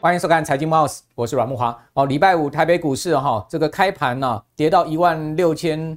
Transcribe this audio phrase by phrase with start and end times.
[0.00, 1.74] 欢迎收看《财经慕 House》，我是阮木华。
[1.94, 5.96] 哦，礼拜五台北股市哈，这个开盘呢跌到一万六千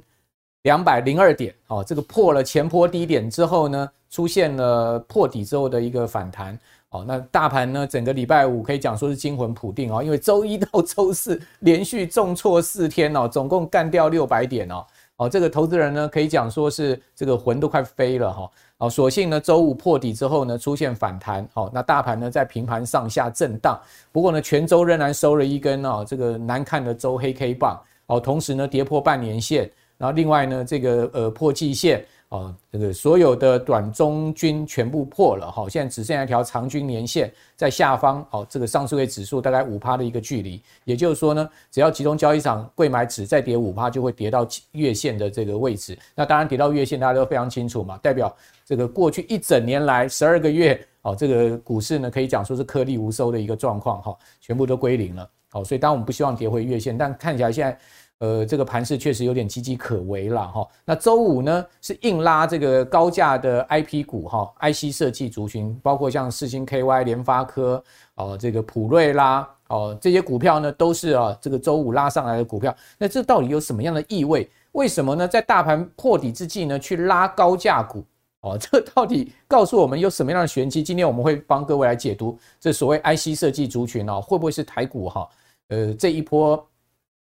[0.62, 6.58] 两百零二点，哦，这个破了前波低点之后呢，出现了破底之后的一个反弹。
[6.88, 14.86] 哦，那大盘呢，整个礼拜五可以讲说是惊魂甫定哦，因为周一到周四连续重挫四天哦，总共干掉六百点哦。
[15.18, 18.50] 哦，这个投资人呢，可以讲说是这个魂都快飞了哈。
[18.78, 21.46] 哦，所幸呢，周五破底之后呢，出现反弹。
[21.52, 23.78] 好，那大盘呢在平盘上下震荡，
[24.10, 27.78] 不过呢，全周仍然收了一根哦，这个难看的周黑 K 棒。
[28.06, 32.04] 哦，同时呢，跌破半年线，然后另外呢，这个呃破季线。
[32.30, 38.22] 哦，这个所有的短中均全部破了哈，现在只剩下一条长均年线在下方。
[38.30, 45.98] 哦，这个上市柜指数大概五趴的一个距离，也就是说呢，只要集中交易场柜买指再跌五趴，就会跌到月线的这个位置。
[46.14, 55.26] 那当然跌到月线，大家都非常清楚嘛，代表这个过去一整年来十二个月，哦，这个股市呢可以讲说是颗粒无收的一个状况哈，全部都归零了。
[55.50, 57.78] 好，所以当然我们不希望跌回月线，但看起来现在。
[58.20, 60.66] 呃，这个盘势确实有点岌岌可危了哈。
[60.84, 67.80] 那周五呢，是硬拉这个高价的 IP 股哈，IC 设计族群，包括像世芯 KY、联发科
[68.16, 72.74] 哦，这个普瑞啦哦，这些股票呢都是啊，这个周五拉上来的股票。
[72.98, 74.50] 那这到底有什么样的意味？
[74.72, 75.28] 为什么呢？
[75.28, 78.04] 在大盘破底之际呢，去拉高价股
[78.40, 80.82] 哦， 这到底告诉我们有什么样的玄机？
[80.82, 85.28] 今天我们会帮各位来解读这所谓 IC 设计族群哦，会不会是台股哈？
[85.68, 86.67] 呃，这一波。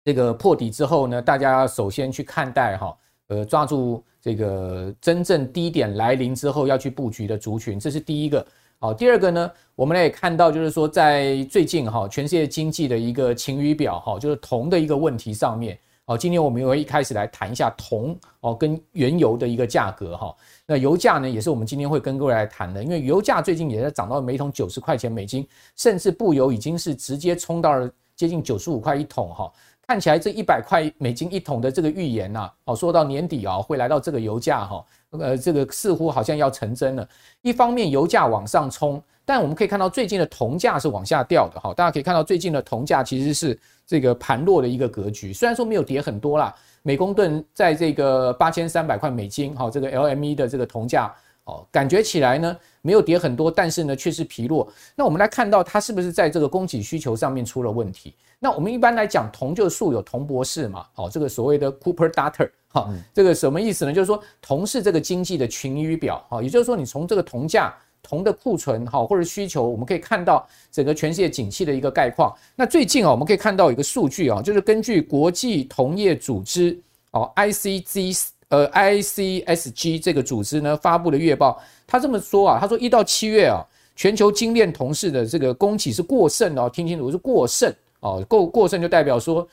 [0.03, 8.45] 这个破底之后呢，大家首先去看待哈，呃，抓住这个真正低点来临之后要去布局的族群，这是第一个。
[8.79, 15.77] 好，第二个呢，我们也看到就是说，在最近哈，全世界经济的一个晴雨表哈，就是铜的一个问题上面。
[16.03, 20.35] 好，今天我们也会一开始来谈一下铜哦，跟原油的一个价格哈。
[20.65, 29.51] 那油价呢，也是我们今天会跟各位来谈的，因为油价最近也在涨到每桶九十块钱美金，甚至布油已经是直接冲到了接近九十五块一桶哈。
[29.87, 37.07] 看起来这一百块美金一桶的这个预言呐，哦，说到年底啊会来到这个油价哈，呃，这个似乎好像要成真了。
[37.41, 41.73] 一方面油价往上冲，但我们可以看到最近的铜价是往下掉的哈。
[41.73, 51.13] 大家可以看到最近的铜价其实是这个盘落的一个格局，虽然说没有跌很多啦，每公吨在这个八千三百块美金哈，这个 LME 的这个铜价。
[51.45, 54.67] 哦，感觉起来呢没有跌很多，但是呢却是疲弱。
[54.95, 58.13] 那我们来看到它是不是在这个供给需求上面出了问题？
[58.39, 63.93] 那我们一般来讲，铜就是素有铜博士嘛，哦，这个所谓的 Cooper Darter，哈，这个什么意思呢？
[63.93, 67.71] 就是说铜是这个经济的晴雨表，哈，也就是说你从这个铜价、
[68.01, 72.35] 铜的库存，哈，或者需求，我们可以看到整个全世界景气的一个概况。
[72.55, 76.79] 那最近啊，我们可以看到一个数据啊，就是根据国际铜业组织，
[77.11, 78.29] 哦，ICG。
[78.51, 81.57] 呃，ICSG 这个组织呢发布的月报，
[81.87, 83.63] 他这么说啊，他说一到七月啊，
[83.95, 89.47] 全球精炼铜市的这个供给是过剩的哦，听清楚是过剩哦，过过剩就代表说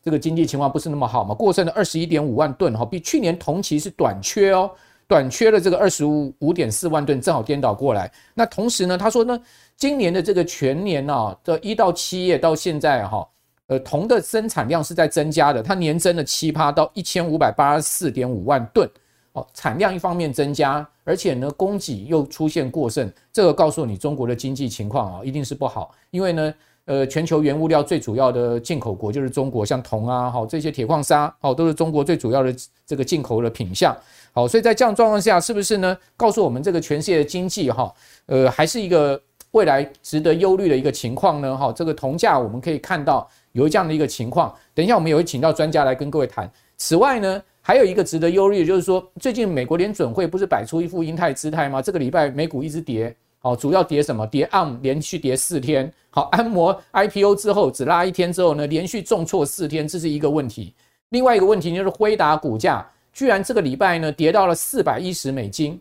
[0.00, 4.70] 这个经济情况不是那么好嘛，过剩的二十一点五万吨哈，比去年同期是短缺哦，
[5.08, 8.08] 短缺了这个二十五五点四万吨，正好颠倒过来。
[8.32, 9.36] 那同时呢，他说呢，
[9.76, 13.28] 今年的这个全年啊的一到七月到现在哈。
[13.68, 18.88] 呃，铜的生产量是在增加的，它年增了七趴到一千五百八十四点五万吨，
[19.32, 26.54] 哦，产量一方面增加，而且呢，供给又出现过剩，这个告诉你中国的经济情况啊，一定是不好，因为呢，
[26.84, 32.54] 呃，全球原物料最主要的进口国就是中国，像铜啊，好这些铁矿砂，好都是中国最主要的
[32.86, 33.96] 这个进口的品项，
[34.32, 35.98] 好，所以在这样状况下，是不是呢？
[36.16, 37.92] 告诉我们这个全世界的经济哈，
[38.26, 41.56] 呃，还是一个未来值得忧虑的一个情况呢？
[41.56, 43.28] 哈，这个铜价我们可以看到。
[43.56, 46.48] 有这样的一个情况，等一下我们也会请到专家来跟各位谈。
[46.76, 51.80] 此外呢，还有一个值得忧虑的就是说，最近美国联准会不是摆出一副鹰派姿态吗？
[51.80, 54.26] 这个礼拜美股一直跌，好，主要跌什么？
[54.26, 60.74] 跌 ARM 连续跌四天，好，安摩 IPO 之后只拉一天之后呢，连续重挫四天，这是一个问题。
[61.08, 65.80] 另外一个问题就是辉达股价居然这个礼拜呢跌到了四百一十美金，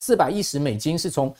[0.00, 1.34] 四百一十美金是从。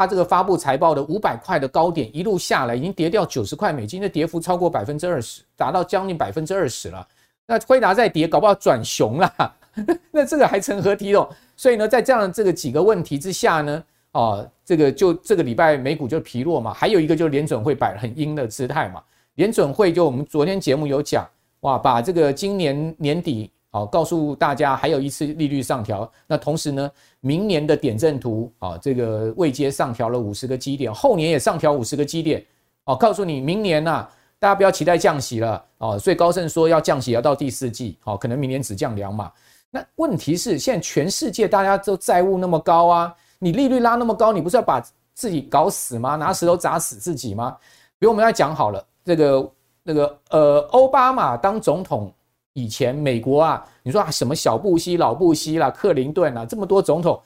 [0.00, 7.06] 它这个发布财报的五百块的高点一路下来，已经跌掉九十块美金，的跌幅超过百分之二十，达到将近百分之二十了。
[7.46, 9.54] 那辉达再跌，搞不好转熊了，
[10.10, 11.28] 那这个还成何体统？
[11.54, 16.72] 所以呢，在这样这个几个问题之下呢，哦，这个就这个礼拜美股就疲弱嘛。
[16.72, 19.02] 还有一个就是联准会摆很鹰的姿态嘛。
[19.34, 21.28] 联准会就我们昨天节目有讲，
[21.60, 23.50] 哇，把这个今年年底。
[23.72, 26.10] 哦，告诉大家还有一次利率上调。
[26.26, 32.44] 那同时呢，明年的点阵图啊，这个位阶上调了五十个基点，后年也上调五十个基点。
[32.84, 34.08] 哦，告诉你，明年呐、
[34.38, 35.62] 大家不要期待降息了。
[35.78, 37.98] 哦，所以高盛说要降息要到第四季。
[38.00, 39.30] 好，可能明年只降两码。
[39.70, 44.82] 那问题是，现在全世界大家都债务那么高啊，你利率拉那么高，你不是要把
[45.14, 46.16] 自己搞死吗？
[46.16, 47.56] 拿石头砸死自己吗？
[47.98, 49.52] 比如我们要讲好了，这个
[49.82, 52.12] 那个呃，奥巴马当总统
[52.52, 57.20] 以前，美国啊，你说啊什么小布希、老布希啦、克林顿啦，这么多总统，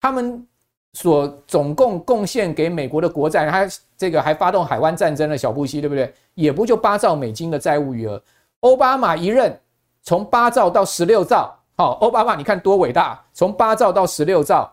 [0.00, 0.46] 他们
[0.92, 6.12] 所总共贡献给美国的国债，他这个还发动海湾战争的小布希，对不对？
[6.34, 8.22] 也不就八兆美金的债务余额，
[8.60, 9.60] 奥巴马一任
[10.02, 11.54] 从八兆到十六兆。
[11.76, 14.72] 好，奥巴马，你看多伟大，从八兆到十六兆。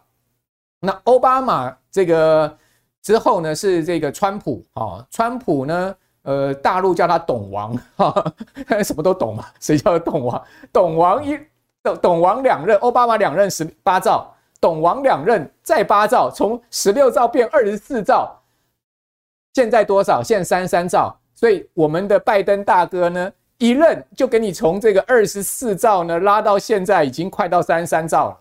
[0.79, 2.57] 那奥巴马这个
[3.01, 8.33] 之后呢，是这个川普，哈，川普呢，呃，大陆叫他董王，哈，
[8.83, 10.43] 什么都懂嘛，谁叫他董王？
[10.71, 11.39] 董王一
[11.81, 18.39] 董董王两任，奥巴马两任十八兆，董王两任再八兆，从十六兆变二十四兆，
[19.53, 20.21] 现在多少？
[20.21, 21.17] 现在三十三兆。
[21.33, 23.31] 所以我们的拜登大哥呢？
[23.57, 28.39] 一任就给你从这个二十四兆呢拉到现在已经快到三十三兆了，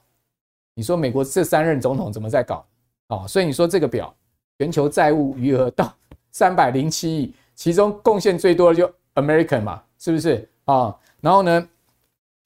[0.75, 2.65] 你说美国这三任总统怎么在搞？
[3.09, 4.15] 哦，所以你说这个表，
[4.59, 5.93] 全球债务余额到
[6.31, 10.97] 三百零七亿，其中贡献最多的就 American 嘛，是不是啊？
[11.21, 11.69] 然后呢，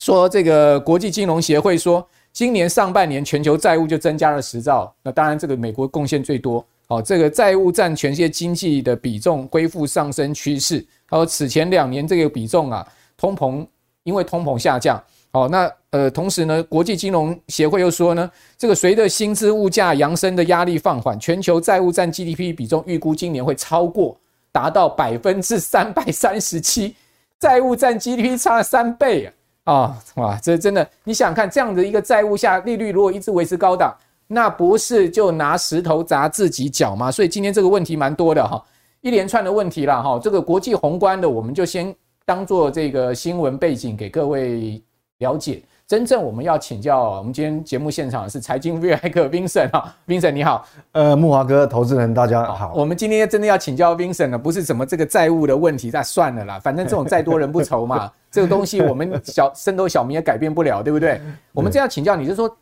[0.00, 6.66] 说这个国际金融协会说，今年上半年全球债务就增加了十兆，那当然这个美国贡献最多。
[6.88, 10.84] 好，这个债务占全世界经济的比重恢复上升趋势。
[11.08, 12.84] 他说，此前两年这个比重啊，
[13.16, 13.64] 通膨
[14.02, 15.00] 因为通膨下降。
[15.30, 18.28] 好，那呃，同时呢，国际金融协会又说呢，
[18.58, 24.18] 这个随着薪资物价扬升的压力放缓，全球债务占 GDP 比重预估今年会超过
[24.54, 26.94] 达到百分之三百三十七，
[27.40, 29.26] 债务占 GDP 差了三倍
[29.64, 29.74] 啊！
[29.74, 33.92] 啊，哇，这真的，你想看这样的一个债务下利率如果一直维持高档。
[34.28, 37.10] 那不是就拿石头砸自己脚吗？
[37.10, 38.62] 所以今天这个问题蛮多的哈，
[39.00, 40.20] 一连串的问题啦哈。
[40.22, 44.80] 这个国际宏观的，我们就先当做这个新闻背景给各位
[45.18, 45.60] 了解。
[45.94, 52.72] 真正我们要请教，我们今天节目现场是财经 V I 客 Vincent 哈，Vincent 你好，呃，木华哥，投资人大家好。
[52.74, 61.20] 我们今天真的要请教 Vincent 呢，不是什么这个债务的问题，那算了啦，反正这种再多人不愁嘛， 这个东西我们小升斗小民也改变不了，对不对？
[61.52, 62.52] 我们这样请教你，就是说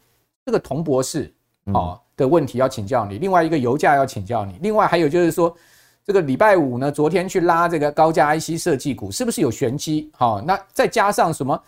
[0.44, 1.32] 这个童博士。
[1.72, 5.56] 哦的问题要请教你，另外一个油价要请教你，另外还有就是说，
[6.04, 10.10] 这个礼拜五呢，昨天去拉这个高价 IC 设计股，是不是有玄机？
[10.18, 11.58] 好，那再加上什么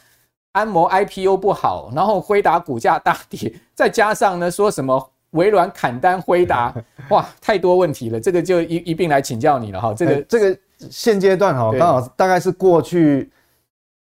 [0.54, 6.72] 安摩 IPO 不好，然后辉达股价大跌，再加上呢说什么微软砍单辉达，
[7.10, 9.92] 哇，太多问题了，这个就一一并来请教你了哈。
[9.92, 10.58] 这个这个
[10.90, 13.28] 现阶段哈，刚好大概是过去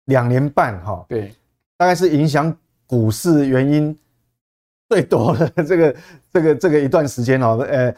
[0.06, 1.32] 两年半哈，对，
[1.76, 2.52] 大概是影响
[2.86, 3.96] 股市原因。
[4.88, 5.96] 最多的 这个
[6.32, 7.94] 这个这个一段时间哦，呃，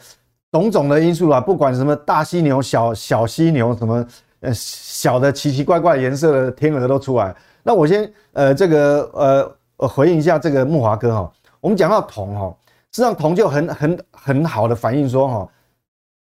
[0.51, 4.07] 种种的因素啊，不管什么大犀牛、小小犀牛，什么
[4.41, 7.35] 呃小的奇奇怪怪颜色的天鹅都出来。
[7.67, 12.55] 那我先呃这个呃呃回应一下这个木华哥哈，我们讲到铜哈，
[12.93, 15.49] 实际上铜就很很很好的反映说哈，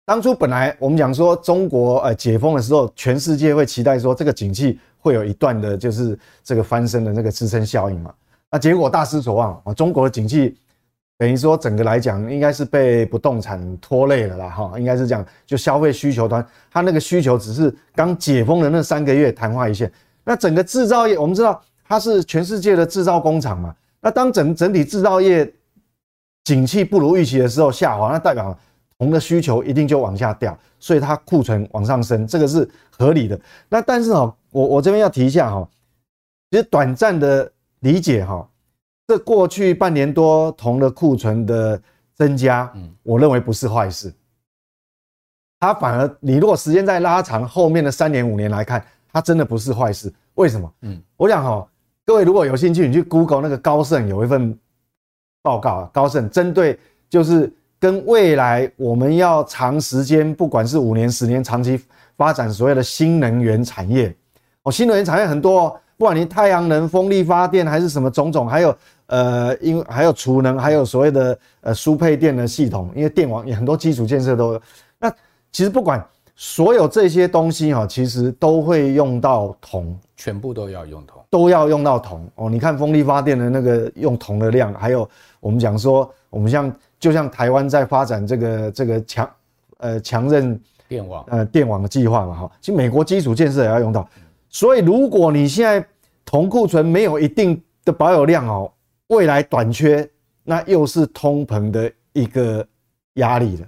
[0.06, 8.13] 当初本来我们讲说中国呃解封的时候，全世界会期待说这个景气会有一段的就是这个翻身的那个支撑效应嘛。
[8.50, 9.74] 那结果大失所望啊！
[9.74, 10.57] 中国的景气
[11.18, 15.25] 等于说整个来讲，应该是被不动产拖累了啦，哈，应该是这样。
[15.45, 19.92] 就消费需求端，它那个需求只是刚解封的那三个月昙花一现。
[20.23, 23.75] 那整个制造业，我们知道它是全世界的制造工厂嘛。
[24.01, 25.51] 那当整整体制造业
[26.44, 28.57] 景气不如预期的时候下滑，那代表
[28.97, 33.39] 铜的需求一定就往下掉，所以它库存往上升，这个是合理的。
[33.69, 35.68] 那但是哦，我我这边要提一下哈，
[36.51, 37.51] 其实短暂的。
[37.83, 38.49] 理解哈，
[39.06, 41.77] 这过去半年多铜的库存的
[42.15, 44.13] 增加，嗯，我认为不是坏事。
[45.59, 48.81] 它反而，你如果时间再拉长，后面的三年五年来看，
[49.13, 50.11] 它真的不是坏事。
[50.33, 50.73] 为什么？
[50.81, 51.65] 嗯，我想哈，
[52.05, 54.57] 各位如果有兴趣，你去 Google 那个高盛有一份
[55.41, 56.77] 报告啊，高盛针对
[57.07, 61.79] 就是跟未来我们要长时间，不管是五年、十年，长期
[62.17, 64.13] 发展所谓的新能源产业，
[64.63, 65.79] 哦，新能源产业很多。
[65.95, 74.61] 不管你太阳能、风力发电还是什么种种，还有呃，因为还有储能，还有所谓的呃输配电的系统，因为电网也很多基础建设都有。
[74.99, 75.09] 那
[75.51, 76.03] 其实不管
[76.35, 82.49] 所有这些东西哈，其实都会用到铜，全部都要用铜，都要用到铜哦。
[82.49, 85.07] 你看风力发电的那个用铜的量，还有
[85.40, 89.30] 我们讲说，我们像就像台湾在发展这个这个强
[89.78, 94.07] 呃强韧电网呃电网的计划嘛哈，其实美国基础建设也要用到。
[94.49, 95.85] 所以，如果你现在
[96.25, 98.71] 铜库存没有一定的保有量哦，
[99.07, 100.07] 未来短缺，
[100.44, 102.66] 那又是通膨的一个
[103.16, 103.68] 压力了。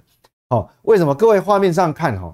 [0.50, 1.14] 好，为什么？
[1.14, 2.32] 各位画面上看哈，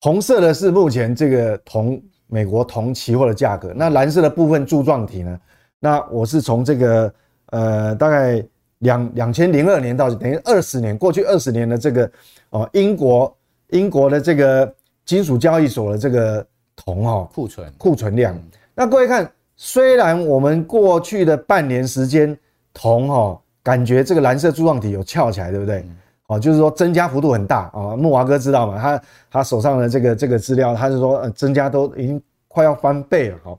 [0.00, 5.40] 红色的是目前这个铜美国铜期货的价格，那蓝色的部分柱状体呢？
[5.80, 7.12] 那我是从这个
[7.46, 8.44] 呃大概
[8.78, 12.10] 两两千零二年到等于二十年，过去二十年的这个
[12.50, 13.36] 哦英国
[13.70, 14.72] 英国的这个
[15.04, 18.34] 金属交易所的这个铜哈库存库存量。
[18.34, 18.42] 嗯、
[18.74, 22.36] 那各位看，虽然我们过去的半年时间
[22.72, 25.84] 铜哈感觉这个蓝色柱状体有翘起来，对不对？
[26.28, 27.96] 哦，就是说增加幅度很大啊。
[27.96, 28.78] 木华哥知道吗？
[28.80, 33.58] 他他手上的这个这个资料，他是说增加都已经快要翻倍了哈。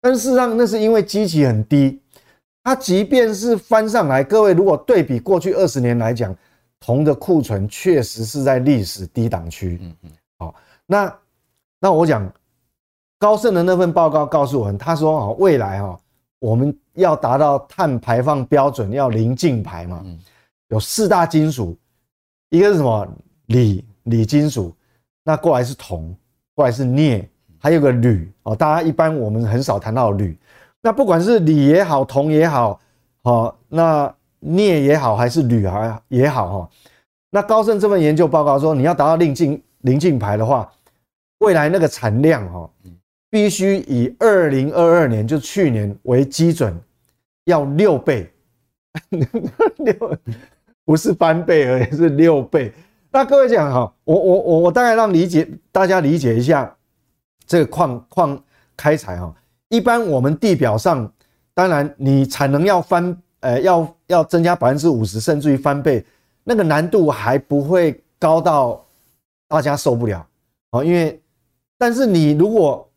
[0.00, 2.00] 但是事实上，那是因为基期很低。
[2.62, 6.36] 它即便是翻上来，各位如果对比过去二十年来讲，
[6.78, 9.78] 铜的库存确实是在历史低档区。
[9.80, 10.10] 嗯嗯。
[10.38, 10.54] 好，
[10.86, 11.18] 那
[11.80, 12.30] 那我讲
[13.18, 15.98] 高盛的那份报告告诉我们，他说啊，未来哈，
[16.38, 20.04] 我们要达到碳排放标准，要零净排嘛。
[20.68, 21.76] 有四大金属，
[22.50, 23.08] 一个是什么？
[23.46, 24.72] 锂锂金属，
[25.24, 26.14] 那过来是铜，
[26.54, 27.28] 过来是镍。
[27.62, 30.34] 还有个铝哦，大家一般我们很少谈到铝。
[30.80, 32.80] 那不管是锂也好，铜也好，
[33.24, 36.70] 哦，那镍也好，还是铝啊也好哈。
[37.28, 40.72] 那高盛这份研究报告说，你要达到零净零净排的话，
[41.40, 42.70] 未来那个产量哈，
[43.28, 46.74] 必须以二零二二年就去年为基准，
[47.44, 48.32] 要六倍，
[49.76, 50.18] 六
[50.84, 52.72] 不是翻倍而已，是六倍。
[53.10, 56.76] 那各位讲哈，我我我我大概让理解大家理解一下。
[57.46, 58.40] 这个矿矿
[58.76, 59.34] 开采哈，
[59.70, 61.12] 一般我们地表上，
[61.52, 66.06] 当然你产能要翻，呃，要要增加百分之五十，甚至于翻倍，
[66.44, 68.86] 那个难度还不会高到
[69.48, 70.24] 大家受不了
[70.70, 70.84] 啊。
[70.84, 71.20] 因为，
[71.76, 72.88] 但是你如果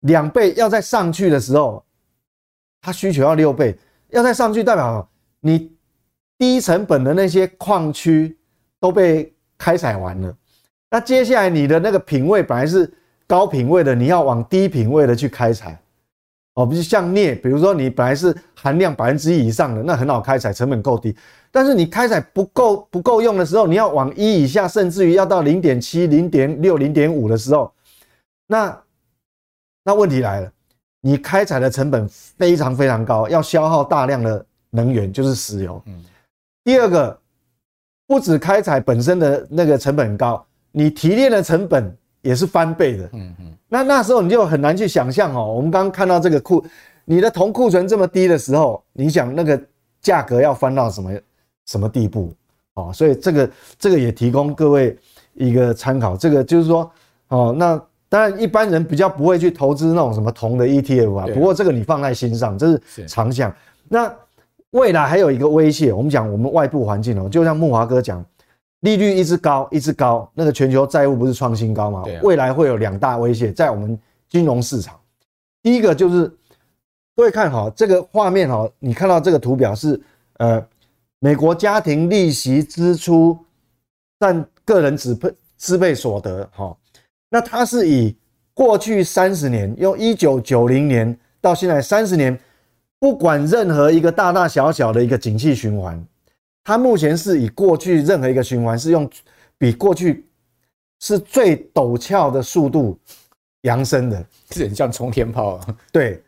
[0.00, 1.84] 两倍要再上去的时候，
[2.80, 5.06] 它需求要六倍，要再上去，代表
[5.40, 5.70] 你
[6.42, 8.36] 低成本的那些矿区
[8.80, 10.36] 都被开采完了，
[10.90, 12.92] 那接下来你的那个品位本来是。
[13.24, 15.80] 高品位的，你要往低品位的去开采，
[16.52, 21.16] 哦，比如像镍，比如说你本来是含量百分之一以上的，那很好开采，成本够低。
[21.50, 27.72] 但是你开采不够不够用的时候，你要往一以下，甚至于要到零点七、零点六、零点五的时候，
[28.46, 28.78] 那
[29.82, 30.52] 那问题来了，
[31.00, 35.82] 你开采的成本非常非常高，要消耗大量的能源，就是石油。
[36.64, 37.18] 第二个，
[38.06, 41.96] 不止开采本身的那个成本很高，你提炼的成本。
[42.22, 45.54] 也是翻倍的，嗯嗯，那那时候你就很难去想象哦。
[45.56, 46.64] 我们刚刚看到这个库，
[47.04, 49.60] 你的铜库存这么低的时候，你想那个
[50.00, 51.10] 价格要翻到什么
[51.66, 52.32] 什么地步
[52.74, 52.92] 哦？
[52.94, 54.96] 所以这个这个也提供各位
[55.34, 56.16] 一个参考。
[56.16, 56.88] 这个就是说
[57.26, 57.76] 哦，那
[58.08, 61.26] 当然一般人比较不会去投资那种什么铜的 ETF 啊。
[61.34, 63.52] 不过这个你放在心上，这是常项。
[63.88, 64.14] 那
[64.72, 68.22] 未来还有一个威胁，我们讲我们外部环境哦，就像木华哥讲。
[68.80, 72.02] 利率一直高，一直高，那个全球债务不是创新高吗？
[72.24, 73.96] 未来会有两大威胁在我们
[74.28, 74.98] 金融市场。
[75.62, 76.26] 第一个就是
[77.14, 80.00] 各位看好这个画面哈，你看到这个图表是
[80.38, 80.60] 呃，
[81.20, 83.38] 美国家庭利息支出
[84.18, 86.76] 占个人支配支配所得哈，
[87.30, 88.16] 那它是以
[88.52, 92.36] 过去三十年，用一九九零年到现在三十年，
[93.02, 96.00] 不管任何一个大大小小的一个景气循环。
[96.62, 99.10] 它目前是以过去任何一个循环是用
[99.58, 100.24] 比过去
[101.00, 102.96] 是最陡峭的速度
[103.62, 105.66] 扬升的，是很像冲天炮啊。
[105.90, 106.22] 对，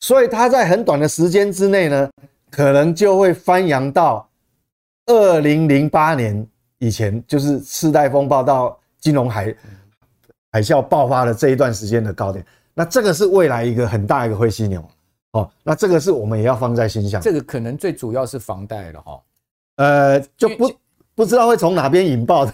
[0.00, 2.10] 所以它在很短的时间之内呢，
[2.50, 4.26] 可能就会翻扬到
[5.04, 6.46] 二零零八年
[6.78, 9.54] 以前，就是次贷风暴到金融海
[10.52, 12.42] 海啸爆发的这一段时间的高点。
[12.72, 14.82] 那这个是未来一个很大一个灰犀牛
[15.32, 15.50] 哦。
[15.62, 17.20] 那这个是我们也要放在心上。
[17.20, 19.20] 这个可能最主要是房贷了哈。
[19.76, 20.72] 呃，就不
[21.14, 22.52] 不知道会从哪边引爆的。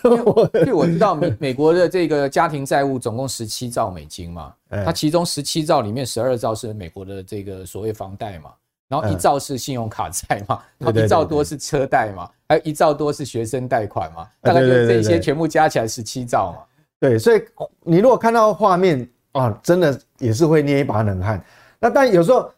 [0.61, 4.54] 因为我知道美美国的这个家庭债务总共十七兆美金嘛，
[4.85, 8.50] 它其中十七兆里面十二兆是美国的这个所谓房贷嘛，
[8.88, 16.59] 然后一兆是信用卡债嘛，然后一兆多是车贷嘛，还有一兆多是学生贷款嘛，大概就这些全部加起来十七兆嘛。
[17.00, 17.43] 对，所以
[17.83, 21.43] 你如果看到画面啊，真的也是会捏一把冷汗。
[21.78, 22.50] 那但有时候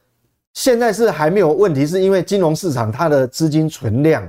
[0.57, 4.27] 现在是还没有问题，是因为金融市场它的资金存量。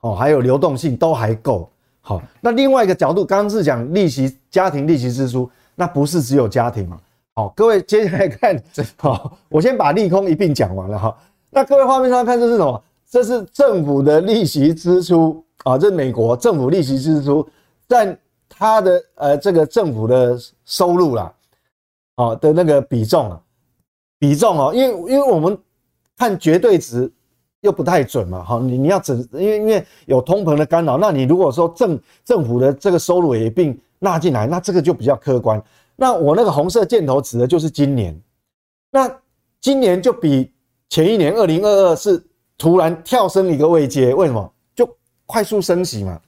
[0.00, 1.68] 哦，还有流动性都还够
[2.02, 2.22] 好。
[2.42, 6.98] 那另外一个角度，刚刚是讲利息，家庭利息支出，那不是只有家庭嘛？
[7.34, 8.62] 好，各位接下来看，
[8.96, 11.16] 好，我先把利空一并讲完了哈。
[11.48, 12.82] 那各位画面上看这是什么？
[13.10, 17.46] 这是政府的利息支出啊，这是美国政府利息支出
[17.88, 18.16] 占
[18.50, 21.32] 它的呃这个政府的收入啦，
[22.16, 23.40] 啊的那个比重啊，
[24.18, 25.58] 比重哦，因为因为我们
[26.20, 27.10] 看绝对值。
[27.62, 35.62] 又不太准嘛，哈，你你要整，因为因为有通膨的干扰，那你如果说政政府的这个收入也并纳进来，那这个就比较客观。
[35.94, 38.18] 那我那个红色箭头指的就是今年，
[38.90, 39.14] 那
[39.60, 40.50] 今年就比
[40.88, 42.24] 前一年二零二二是
[42.56, 44.50] 突然跳升一个位阶，为什么？
[44.74, 44.88] 就
[45.26, 46.18] 快速升息嘛。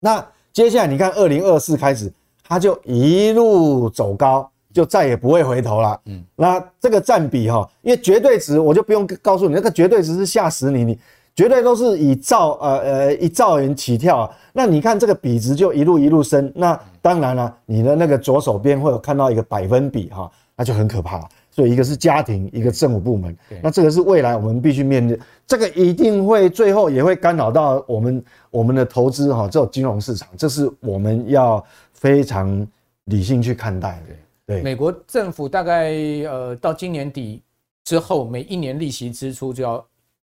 [0.00, 6.00] 那接下来你看二零二四开始，它就一路走高，就再也不会回头了。
[6.06, 10.98] 嗯，那这个占比哈，因为绝对值我就不用告诉你，那个绝对值是吓死你，你
[11.34, 14.30] 绝对都是以兆呃呃一兆元起跳啊。
[14.52, 21.28] 那你看这个比值就一路一路升，那当然了，你的那个左手边会有看到一个百分比哈，那就很可怕。
[21.54, 31.62] 所以一个是家庭，一个政府部门，那这个是未来我们必须面对，这个一定会最后也会干扰到我们我们的投资哈，这种金融市场，这是我们要
[31.92, 32.66] 非常
[33.04, 34.14] 理性去看待的。
[34.46, 35.92] 对，美国政府大概
[36.24, 37.42] 呃到今年底
[37.84, 39.84] 之后，每一年利息支出就要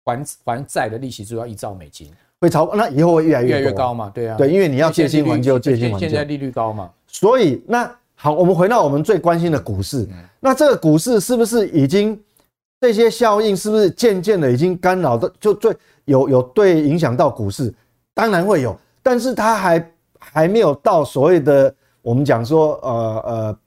[0.05, 4.11] 还还债的利息就要一兆美金，会超那以后会越来越越高嘛？
[4.15, 7.91] 对啊，对，因为你要借新还旧，借新还旧，现在利率高嘛，所以那。
[8.17, 10.09] 好，我们回到我们最关心的股市。
[10.39, 12.19] 那这个股市是不是已经
[12.81, 17.75] 这些效应是不是渐渐的已经干扰到，就最有有对影响到股市？
[18.15, 23.59] 当然会有，但是它还还没有到所谓的我们讲说呃呃，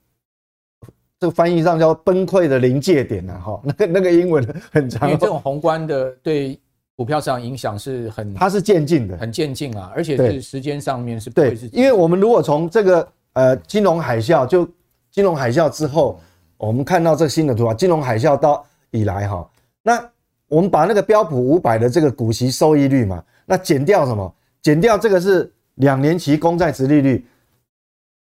[1.20, 3.34] 这个翻译上叫崩溃的临界点呢。
[3.44, 5.10] 哈，那个那个英文很长。
[5.10, 6.60] 因为这种宏观的对
[6.96, 11.68] 股票市场影响是很，它是渐进的，很渐进啊，而且是时间上面是不会是。
[11.70, 13.08] 对，因为我们如果从这个。
[13.34, 14.68] 呃，金融海啸就
[15.12, 16.20] 金融海啸之后，
[16.58, 19.48] 我们看到这个新的图啊，金融海啸到以来哈，
[19.84, 20.04] 那
[20.48, 24.34] 我们把那个标普五百的这个股息收益率嘛，那减掉什么？
[24.64, 27.24] 减掉这个是两年期公债殖利率，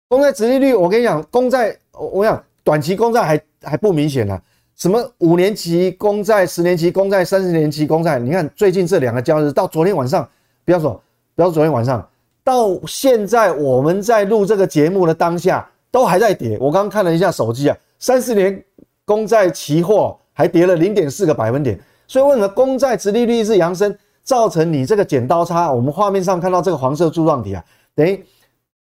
[0.09, 4.41] 公债殖利率，我跟你讲，公债我想短期公债还还不明显呢，
[4.75, 10.29] 什么五年期公债、十年期公债、三十年期公债，你看最近这两个交易日到昨天晚上，
[10.65, 11.01] 不要说
[11.37, 12.05] 不要说昨天晚上。
[12.43, 16.59] 到现在，我们在录这个节目的当下，都还在跌。
[16.59, 18.63] 我刚刚看了一下手机啊，三十年
[19.05, 21.79] 公债期货还跌了零点四个百分点。
[22.07, 25.73] 所以为什么公债殖利率是扬升，造成你这个剪刀差？
[25.73, 28.23] 我们画面上看到这个黄色柱状体啊，等于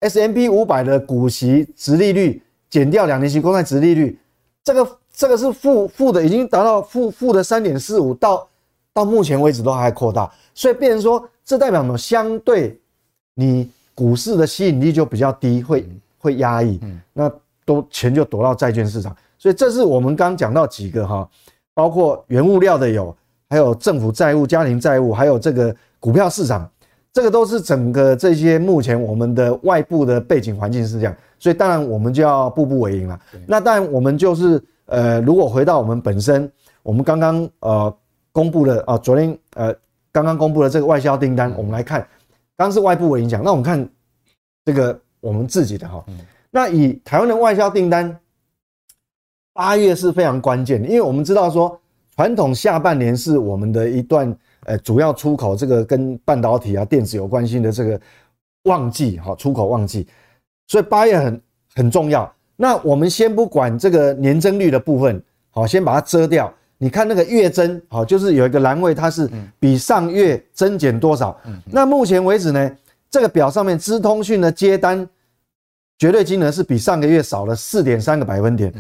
[0.01, 4.18] S M P 五百的股息殖利率减掉两年期公债值利率，
[4.64, 8.48] 这个这个是负负的，已经达到负负的三点四五，到
[8.92, 10.30] 到目前为止都还扩大。
[10.54, 11.98] 所以变成说，这代表什么？
[11.98, 12.80] 相对。
[13.35, 16.78] 你股市的吸引力就比较低，会会压抑，
[17.14, 17.30] 那
[17.64, 21.26] 都钱就躲到债券市场，所以这是我们刚讲到几个哈，
[21.72, 23.16] 包括原物料的有，
[23.48, 26.70] 还有政府债务、家庭债务，还有这个股票市场，
[27.12, 33.20] 这个都是整个这些目前我们的外部的背景环境是这样，所以当然我们就要步步为营了。
[33.46, 36.51] 那当然我们就是呃，如果回到我们本身，
[36.83, 37.96] 我们刚刚呃
[38.33, 39.75] 公布了啊，昨天呃
[40.12, 42.07] 刚刚公布了这个外销订单，我们来看。
[42.57, 43.88] 当是外部为影响，那我们看
[44.66, 46.05] 这个我们自己的哈，
[46.51, 48.14] 那以台湾的外销订单，
[49.55, 51.81] 八月是非常关键的，因为我们知道说
[52.16, 58.01] 传统下半年是我们的一段呃主要出口这个跟半导体啊电子有关系的这个
[58.64, 60.07] 旺季哈，出口旺季，
[60.68, 61.42] 所以八月很
[61.75, 62.31] 很重要。
[62.57, 66.53] 那我们先不管这个年增率的部分，好，先把它遮掉。
[66.83, 71.38] 你看那个月增，好，就是有一个栏位，它是比上月增减多少？
[71.66, 72.70] 那目前为止呢，
[73.11, 75.07] 这个表上面资通讯的接单
[75.99, 78.73] 绝对金额是比上个月少了四点三个百分点。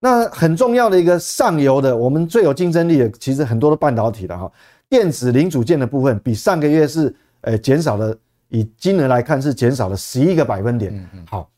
[0.00, 4.50] 那很重要的一个上游的，我们最有竞争力的，其实很多的半导体的哈，
[4.88, 8.16] 电子零组件的部分比上个月是呃减少了，
[8.48, 11.08] 以金额来看是减少了十一个百分点。
[11.28, 11.50] 好，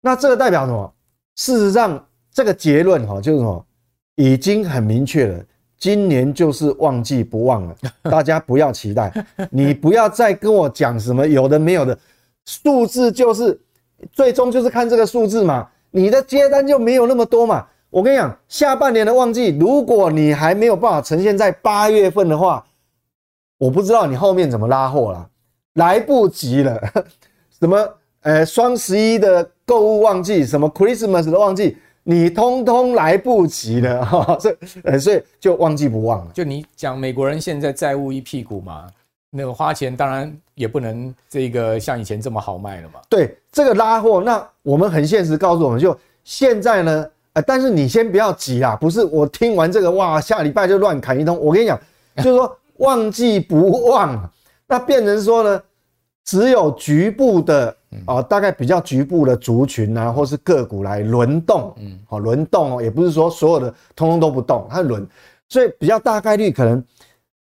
[0.00, 0.92] 那这个代表什么？
[1.36, 3.66] 事实上，这个结论哈就是什么？
[4.16, 5.44] 已经很明确了，
[5.78, 7.76] 今年就是旺季不旺了，
[8.10, 9.12] 大家不要期待。
[9.50, 11.98] 你不要再跟我讲什么有的没有的
[12.46, 13.58] 数字，就是
[14.12, 15.68] 最终就是看这个数字嘛。
[15.90, 17.66] 你的接单就没有那么多嘛。
[17.90, 22.64] 我跟你讲，下半年的旺季，如果你还没有办法呈现在八月份的话，
[23.58, 25.28] 我不知道你后面怎么拉货啦，
[25.74, 26.80] 来不及了。
[27.58, 27.88] 什么
[28.22, 31.76] 呃双十一的购物旺季，什么 Christmas 的旺季。
[32.08, 36.30] 你通通来不及了 哈，所以呃，所以就旺季不旺了。
[36.32, 38.86] 就你讲，美国人现在债务一屁股嘛，
[39.28, 43.00] 那个花钱当然也不能这个像以前这么豪迈了嘛。
[43.08, 51.38] 对，这个拉货，那我们很现实告诉我们就现在呢，呃，但是你先不要急啦，不是我听完这个哇，下礼拜就乱砍一通。
[51.38, 51.78] 我跟你讲，
[52.16, 54.30] 就是说忘记不忘，
[54.66, 55.62] 那变成说呢，
[56.24, 57.76] 只有局部的。
[58.04, 65.06] 啊，大概比较局部的族群啊，或是个股来轮动，嗯，好，轮动哦，也不是说所有的通通都不动，它轮，
[65.48, 66.84] 所以比较大概率可能，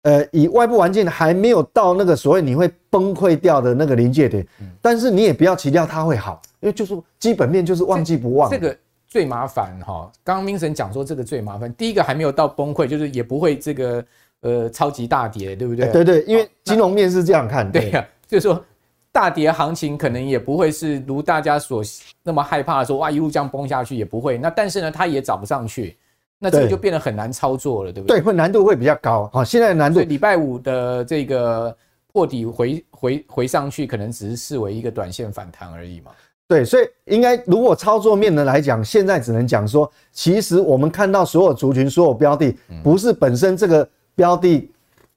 [0.01, 4.47] 呃，以外部环境还没有到那个所谓你会崩溃掉的那个临界点，
[4.81, 8.49] 但是你也不要期待它会好，因为就是基本面就是忘记不忘。
[8.49, 8.75] 这个
[9.09, 10.11] 最麻烦哈。
[10.23, 14.05] 刚刚 Vincent 讲说这个最麻烦，第一个还没有到崩溃，就是也不会这个
[14.41, 15.91] 呃超级大跌，对不对？
[15.91, 18.63] 对对，因为金融面是这样看，对呀、啊，就是说
[19.11, 21.83] 大跌行情可能也不会是如大家所
[22.21, 24.37] 那么害怕说哇一路这样崩下去也不会。
[24.37, 25.97] 那但是呢，它也涨不上去，
[26.37, 28.19] 那这个就变得很难操作了，对不对？
[28.19, 29.27] 对，会难度会比较高。
[29.33, 31.75] 好，现在的难度，礼拜五的这个
[32.13, 36.11] 破底回回回上去，可能只是视为一个短线反弹而已嘛。
[36.49, 44.67] 对，所以应该如果操作面的来讲，现在只能讲说，其实我们看到所有族群、所有标的，不是本身这个标的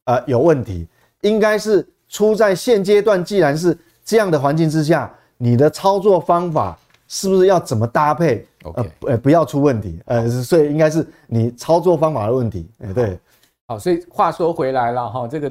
[0.05, 0.87] 呃有问题，
[1.23, 8.47] 应该是出在现阶段，既然是这样的环境之下，你的操作方法是不是要怎么搭配？
[8.65, 9.99] 呃呃，不要出问题。
[10.05, 12.69] 呃，所以应该是你操作方法的问题。
[12.85, 13.19] 哎，对。
[13.67, 15.51] 好，所以话说回来了哈，这个。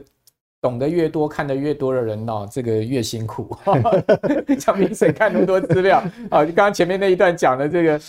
[0.62, 3.58] 懂得越多，看得越多的人哦，这个越辛苦。
[4.60, 6.46] 像明谁看那么多资料啊？
[6.46, 8.00] 就 刚刚前面那一段讲的这个，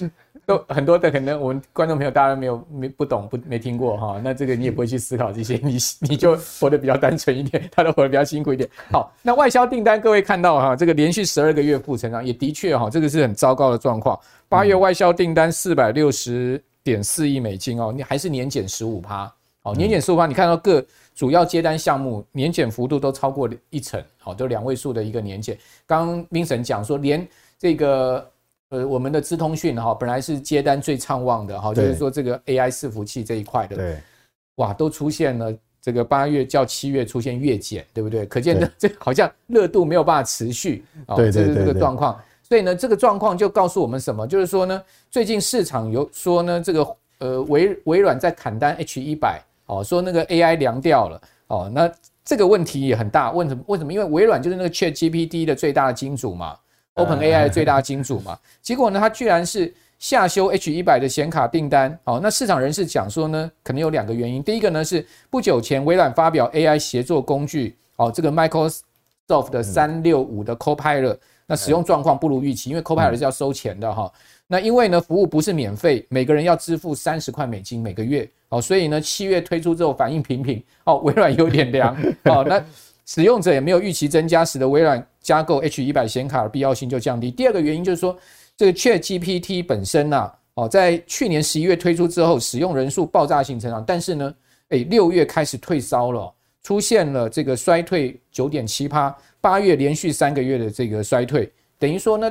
[0.44, 4.20] 都很多的，可能我们观众朋友大家没有没不懂不没听过哈。
[4.22, 8.68] 那这个你也不会去思考这些， 你你就活得比较单纯一点，他都活得比较辛苦一点。
[8.90, 14.18] 好，那外销订单各位看到哈，这个连续十二个月负成长，也的确哈，这个是很糟糕的状况。
[14.50, 19.32] 八月外销订单四百六十点四亿美金哦，你还是年减十五趴。
[19.62, 20.84] 哦，年减十五趴，你看到各。
[21.14, 25.56] 主要接单项目年减幅度都超过一成，好，都两位数的一个年减。
[25.86, 27.26] 刚刚 Vincent 讲说，连
[27.58, 28.30] 这个
[28.70, 33.98] 呃我们的资通讯哈，本来是接单最畅旺的哈，就是说这个 AI 伺服器这一块的，对，
[34.56, 38.24] 哇，都出现了这个八月较七月出现月减，对不对？
[38.26, 42.18] 可见 这好像热度没有办法持续，啊，这是这个状况。
[42.42, 44.26] 所以呢，这个状况就告诉我们什么？
[44.26, 49.42] 就是说呢，最近市场有说呢，这个呃微微软在砍单 H 一百。
[49.66, 51.90] 哦，说那个 AI 凉掉了哦，那
[52.24, 53.30] 这个问题也很大。
[53.32, 53.62] 问什么？
[53.66, 53.92] 为什么？
[53.92, 56.56] 因为微软就是那个 ChatGPT 的最大的金主嘛
[56.94, 58.38] ，OpenAI 的最大的金主嘛。
[58.60, 61.98] 结果呢，它居然是下修 H 一百的显卡订单。
[62.04, 64.42] 哦，那市场人士讲说呢，可能有两个原因。
[64.42, 74.12] 第一个呢是不久前微软发表 AI 协作工具，哦，这个 Microsoft 的三六五的 Copilot，那使用状况不如预期，因为 Copilot 是要收钱的哈。
[74.46, 78.28] 那因为呢，服务不是免费，每个人要支付三十块美金每个月。
[78.52, 80.62] 哦，所以呢，七月推出之后反应平平。
[80.84, 81.96] 哦，微软有点凉。
[82.24, 82.62] 哦，那
[83.06, 87.30] 使用者也没有预期增加，使得微软加购 H 一百显卡的必要性就降低。
[87.30, 88.14] 第二个原因就是说，
[88.54, 94.34] 这个 ChatGPT 本身呐，哦，在去年十一月推出之后，使用人数爆炸性成长，但是呢，
[94.68, 96.30] 诶，六月开始退烧了，
[96.62, 102.30] 出现了这个衰退九点七趴，八月连续三个月的这个衰退，等于说呢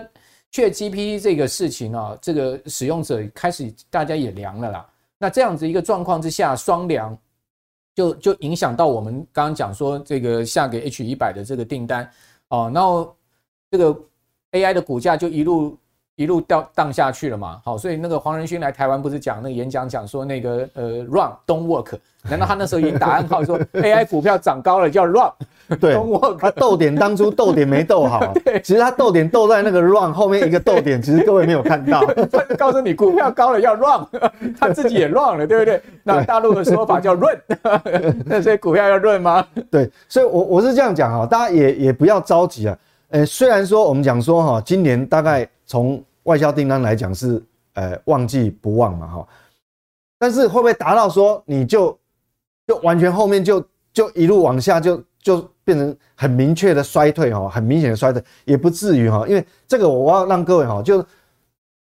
[0.53, 4.86] ，ChatGPT 这个事情啊，这个使用者开始大家也凉了啦。
[5.21, 7.15] 那这样子一个状况之下，双粮
[7.93, 12.10] 就就影响到我们刚刚讲说这个下给 H 一百的这个订单
[12.47, 13.15] 啊，然后
[13.69, 13.97] 这个
[14.53, 15.77] AI 的股价就一路。
[16.17, 21.97] 一路掉荡下去了嘛，好，所以那个黄仁勋来台湾不是讲那个演讲讲说那个呃 run don't work，
[22.29, 25.31] 难道他那时候已经打暗号说 AI 股票涨高了叫 run
[25.79, 25.95] 对
[26.38, 34.05] 他逗点当初逗点没逗好， 其实他逗点逗在那个 run 后面一个逗点，其实各位没有看到， 他就告诉你股票高了要 run，
[34.60, 35.81] 他自己也 run 了，对不对？
[36.03, 37.39] 那大陆的说法叫 run，
[38.25, 39.47] 那所以股票要 run 吗？
[39.71, 42.77] 对，所以我我是这样讲哈，大家也也不要着急啊，
[43.12, 47.41] 呃，虽然说我们讲说哈，今年大概从外销订单来讲是，
[47.75, 49.27] 呃，旺季不旺嘛，哈，
[50.19, 51.97] 但是会不会达到说你就
[52.71, 61.05] 就完全后面就就一路往下就就变成很明确的衰退哈，很明显的衰退也不至于哈，因为这个我要让各位哈，就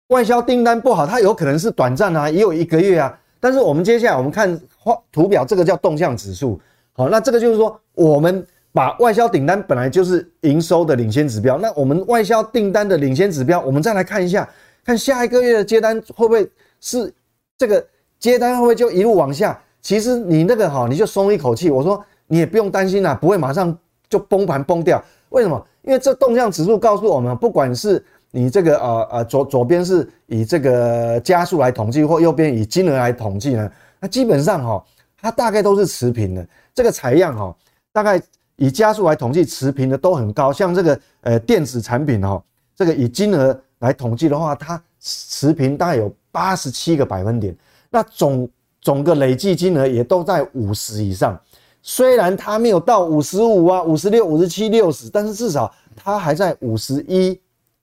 [0.09, 6.61] 外销订单不好，它有可能是短暂啊，也有一个月啊，但是我们接下来我们看画图表，这个叫动向指数，
[6.93, 8.47] 好，那这个就是说我们。
[8.75, 14.49] 把外销订单本来就是营收的领先指标，那我们外销订单的领先指标，我们再来看一下，
[14.85, 17.15] 看下一个月的接单会不会是
[17.57, 17.87] 这个
[18.19, 19.57] 接单会不会就一路往下？
[19.85, 21.71] 其实你那个哈，你就松一口气。
[21.71, 25.01] 我说你也不用担心啦，不会马上就崩盘崩掉。
[25.29, 25.65] 为什么？
[25.83, 33.71] 因为这动向指数告诉我们，不管是你这个呃呃左左边是以这个加速来统计，或右边以金额来统计呢，
[34.01, 34.85] 那基本上哈，
[35.21, 36.45] 它大概都是持平的。
[36.75, 37.55] 这个采样哈，
[37.93, 38.21] 大概。
[38.57, 40.53] 以加速来统计，持平的都很高。
[40.53, 42.41] 像这个呃电子产品哈，
[42.77, 47.53] 这个以金额来统计的话，它持平大概有八十七个百分点。
[47.91, 48.49] 那总
[48.85, 51.41] 总个累计金额也都在五十以上。
[51.81, 57.41] 虽然它没有到五十五啊、五十六、五十七、六十，但是至少它还在五十一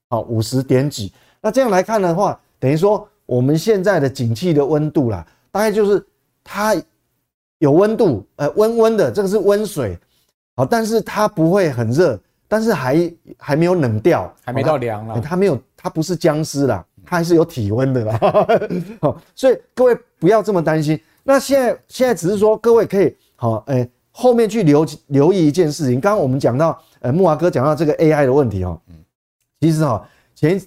[0.10, 1.12] 啊、五十点几。
[1.42, 6.06] 那这样来看的话，等于说我们现在的景气的温度啦，大概就是
[6.44, 6.76] 它
[7.58, 9.98] 有温度，呃温温的，这个是温水。
[10.56, 15.20] 好，但是它不会很热，但是还还没有冷掉，还没到凉了。
[15.20, 16.86] 它没有，它不是僵尸啦。
[17.12, 18.18] 它还是有体温的啦。
[19.02, 20.98] 好，所以各位不要这么担心。
[21.24, 26.00] 那现在现在只是说，各位可以好，哎，后面去留留意一件事情。
[26.00, 28.80] 刚刚我们讲到，呃，木华哥讲到这个 AI 的问题哦。
[29.60, 30.60] 其实哈，前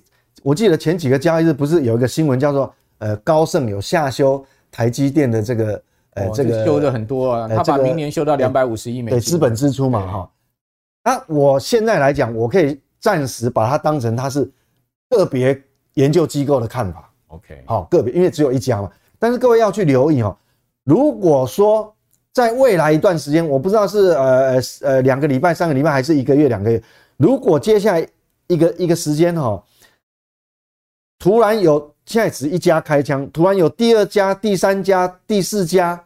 [0.42, 10.30] 我记得前几个交易日不是有一个新闻叫做，呃，高盛有下修台积电的这个，呃，这个修的很多啊，他把明年修到两百五十亿美金，对，资本支出嘛，哈。
[11.02, 14.50] 那我现在来讲，我可以暂时把它当成它是
[15.08, 15.58] 个别
[15.94, 17.10] 研究机构的看法。
[17.28, 18.90] OK，好，个别，因为只有一家嘛。
[19.18, 20.36] 但是各位要去留意哦，
[20.84, 21.94] 如果说
[22.32, 26.82] 在未来一段时间，我不知道是呃呃两个礼拜、三个礼拜，还是一个月、两个月，
[27.16, 28.06] 如果接下来
[28.46, 29.62] 一个一个时间哈，
[31.18, 36.04] 突然有现在只一家开枪，突然有第二家、第三家、第四家，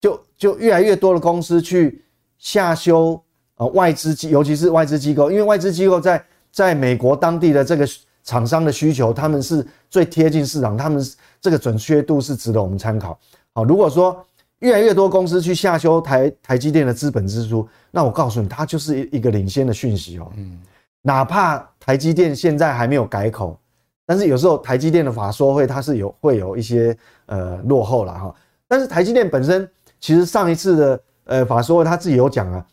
[0.00, 2.04] 就就越来越多的公司去
[2.38, 3.22] 下修。
[3.56, 7.86] 啊，外资机，尤其是外资机构，因为外资机构在在美国当地的这个
[8.30, 11.04] 厂商的需求，他们是最贴近市场，他们
[11.40, 13.18] 这个准确度是值得我们参考。
[13.54, 14.24] 好，如果说
[14.60, 20.30] 越来越多公司去下修台台积电的资本支出，那我告诉你，它就是一一个领先的讯息哦。
[20.36, 20.56] 嗯，
[21.02, 23.58] 哪怕台积电现在还没有改口，
[24.06, 28.32] 但是有时候台积电的法说会它是有会有一些呃落后了哈。
[28.68, 32.64] 但是台积电本身其实上一次的呃法说会他自己有讲啊。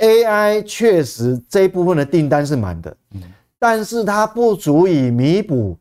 [0.00, 3.22] AI 确实这一部分的订单是满的，嗯，
[3.60, 5.76] 但是它不足以弥补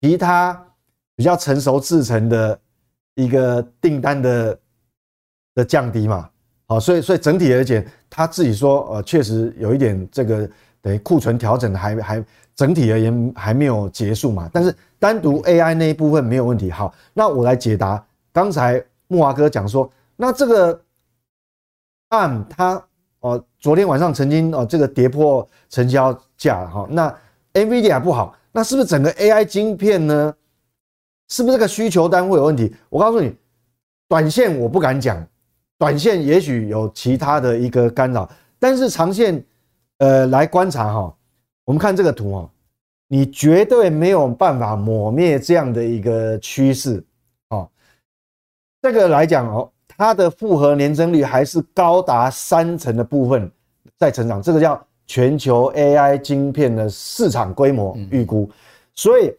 [0.00, 0.58] 其他
[1.16, 2.58] 比较成熟制成的
[3.16, 4.58] 一个订单的
[5.56, 6.30] 的降低嘛，
[6.68, 10.48] 好，所以所以整体而言，他自己说，呃，确实有一点这个
[10.80, 16.70] 等于库存调整还还整体而言还没有结束嘛，但是单独 AI 那一部分没有问题。
[16.70, 20.80] 好，那我来解答刚才木华哥讲说，那这个
[22.10, 22.80] ARM 它。
[23.20, 26.86] 哦，昨天晚上曾经哦，这个跌破成交价哈。
[26.90, 27.08] 那
[27.54, 30.34] NVIDIA 不好，那是不是整个 AI 晶片呢？
[31.28, 32.74] 是不是这个需求单会有问题？
[32.90, 33.34] 我告诉你，
[34.08, 35.26] 短线我不敢讲，
[35.78, 39.42] 短线也许有其他的一个干扰，但是长线
[39.98, 41.16] 呃来观察哈，
[41.64, 42.50] 我们看这个图哦，
[43.08, 47.02] 你绝对没有办法抹灭这样的一个趋势
[47.48, 47.68] 哦。
[48.82, 49.70] 这个来讲哦。
[49.96, 53.48] 它的复合年增率还是高达三成的部分
[53.96, 58.50] 在成长，这个叫全球 AI 晶片的市场规模预估。
[58.94, 59.32] 所以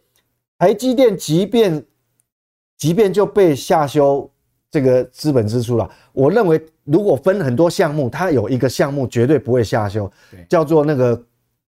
[0.58, 1.84] 台积电即便
[2.76, 4.30] 即便就被下修
[4.70, 10.10] 这个资本支出了，我认为如果分很多项目，它有一个项目绝对不会下修，
[10.48, 11.24] 叫做那个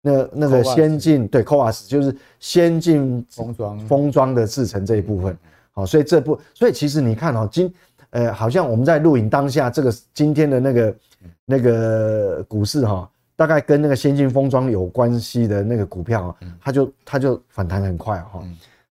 [0.03, 3.79] 那那个先进对 CoWoS 就是先进封装。
[3.81, 5.37] 封装的制成这一部分。
[5.73, 7.73] 好，所以这部所以其实你看哦，今
[8.11, 10.97] 呃，好像我们在录影当下，这个今天的那个
[11.45, 18.43] 那个股市哈，大概跟那个先进封装有关系的那个股票，啊它就它就反弹很快哈。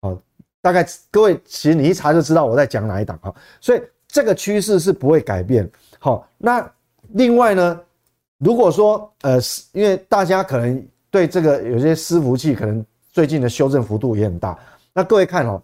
[0.00, 0.18] 好，
[0.60, 3.32] 大概各位其实你一查就知道我在讲哪一档哈。
[3.60, 5.70] 所以这个趋势是不会改变。
[6.00, 6.68] 好，那
[7.10, 7.80] 另外呢，
[8.38, 9.38] 如果说呃，
[9.70, 14.58] 因为大家可能对这个有些伺服器可能最近的修正幅度也很大，
[14.92, 15.62] 那各位看哦。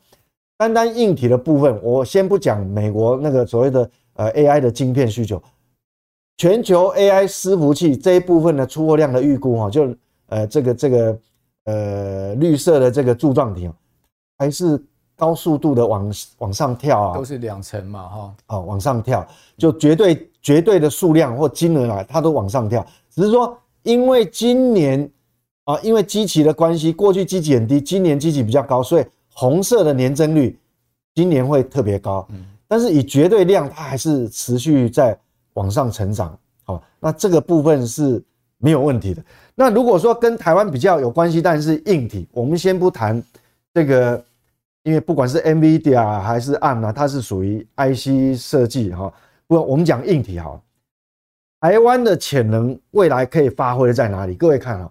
[0.60, 5.40] 单单硬体的部分，我先不讲美国那个所谓的呃 AI 的晶片需求，
[6.38, 9.94] 全球 AI 伺服器这一部分的出货量的预估哈，就
[10.28, 11.18] 呃这个这个
[11.64, 13.70] 呃绿色的这个柱状体
[14.38, 14.82] 还是
[15.14, 19.26] 高速度的往往上跳啊，都是两层嘛哈，哦往上跳，
[19.58, 25.10] 就绝对绝对的数量或金额啊，它都往上跳，只是说因为今年
[25.64, 29.04] 啊因为基期的关系，过去基期很低，今年基期比较高，所以。
[29.40, 30.58] 红色的年增率
[31.14, 32.44] 今年会特别高，嗯。
[32.66, 35.16] 但是以绝对量，它还是持续在
[35.58, 36.38] 往上成长。
[36.64, 38.22] 好，那这个部分是
[38.58, 39.22] 没有问题的。
[39.54, 43.22] 那如果说跟台湾比较有关系，但是硬体，我们先不谈
[43.74, 44.24] 这个，
[44.84, 49.12] 因为不管是 NVIDIA 还是 ARM 啊，它是属于 IC 设计哈。
[49.46, 50.60] 不，我们讲硬体哈，
[51.60, 54.34] 台湾的潜能未来可以发挥在哪里？
[54.34, 54.90] 各位看啊，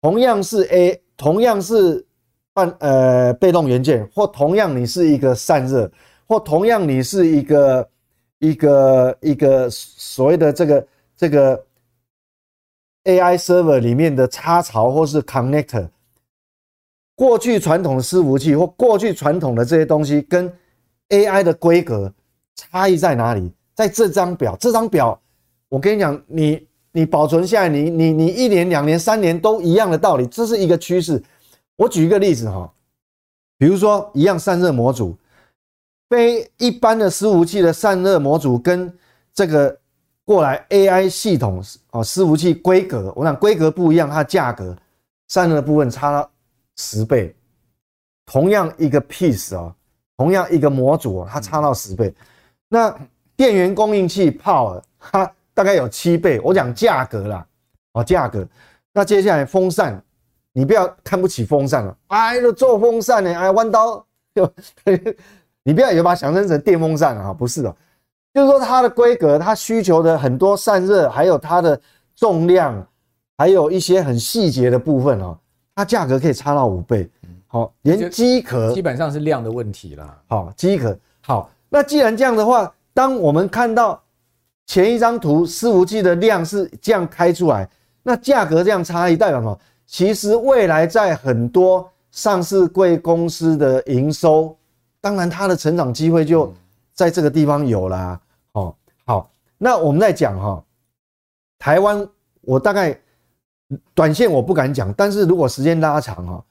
[0.00, 2.06] 同样是 A，同样是。
[2.52, 5.88] 半呃被动元件，或同样你是一个散热，
[6.26, 7.88] 或同样你是一个
[8.40, 11.64] 一个一个所谓的这个这个
[13.04, 15.88] AI server 里面的插槽或是 connector，
[17.14, 20.52] 过去传统的伺服器或过去传统的这些东西跟
[21.10, 22.12] AI 的规格
[22.56, 23.52] 差异在哪里？
[23.74, 25.18] 在这张表，这张表
[25.68, 31.22] 我跟你讲，你你保存下来，你你你一年、两年、三年都一样的道理，这是一个趋势。
[31.76, 32.70] 我举一个例子哈，
[33.56, 35.16] 比如说一样散热模组，
[36.10, 38.92] 非一般的伺服器的散热模组跟
[39.32, 39.74] 这个
[40.24, 44.76] 过来 AI 系统啊伺服器规格，我想规格不一样，它价格
[45.28, 46.28] 散热的部分差了
[46.76, 47.34] 十倍
[48.26, 49.72] 同样一个 piece 啊，
[50.16, 52.12] 同样一个模组，它差到十倍。
[52.68, 52.92] 那
[53.36, 56.40] 电源供应器 power 它大概有七倍。
[56.42, 57.46] 我讲价格啦，
[57.92, 58.46] 哦，价格。
[58.92, 60.02] 那接下来风扇，
[60.52, 64.52] 你不要看不起风扇了，哎，做风扇呢，哎，弯刀就，
[65.62, 67.76] 你不要以为把它想象成电风扇啊，不是的，
[68.32, 71.80] 就是说它的规格，它需求的很多散热，还有它的
[72.16, 72.86] 重量，
[73.36, 75.38] 还有一些很细节的部分哦，
[75.74, 77.08] 它价格可以差到五倍。
[77.46, 80.16] 好，连机壳基本上是量的问题啦。
[80.28, 84.00] 好，机壳好，那既然这样的话，当我们看到
[84.66, 87.68] 前一张图伺服器的量是这样开出来。
[88.02, 89.58] 那价格这样差异代表什么？
[89.84, 94.56] 其实未来在很多上市贵公司的营收，
[95.00, 96.52] 当然他的成长机会就
[96.92, 98.20] 在这个地方有啦。
[98.52, 100.64] 哦，好，那我们再讲哈，
[101.58, 102.06] 台湾
[102.42, 102.98] 我大概
[103.94, 106.44] 短线我不敢讲，但是如果时间拉长哈，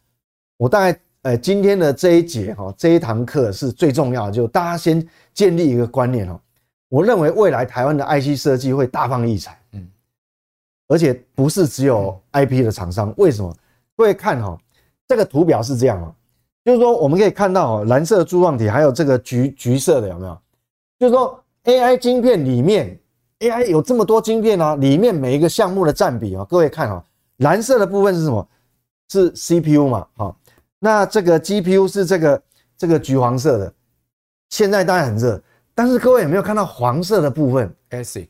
[0.58, 6.40] 我大概呃今天的这一节哈这一堂课是最重要的，就大家先建立一个观念哦，
[6.88, 9.60] 我认为未来台湾的 IC 设计会大放异彩。
[9.72, 9.88] 嗯
[10.92, 13.56] 而且不是只有 IP 的厂商，为什么？
[13.96, 14.58] 各位看哈，
[15.08, 16.12] 这个图表是这样啊，
[16.70, 20.38] 就是说我们可以看到蓝色柱状体，还有这个橘橘色的有没有？
[21.00, 22.96] 就是说 AI 晶片里面
[23.40, 27.04] ，AI 有这么多晶片啊，里面每一个项目的占比啊，各位看哈，
[27.38, 28.48] 蓝色的部分是什么？
[29.10, 30.06] 是 CPU 嘛？
[30.16, 30.36] 哈，
[30.78, 32.42] 那这个 GPU 是这个
[32.78, 33.74] 这个橘黄色的，
[34.52, 35.42] 现在当然很热，
[35.74, 38.28] 但是各位有没有看到黄色的部分？ASIC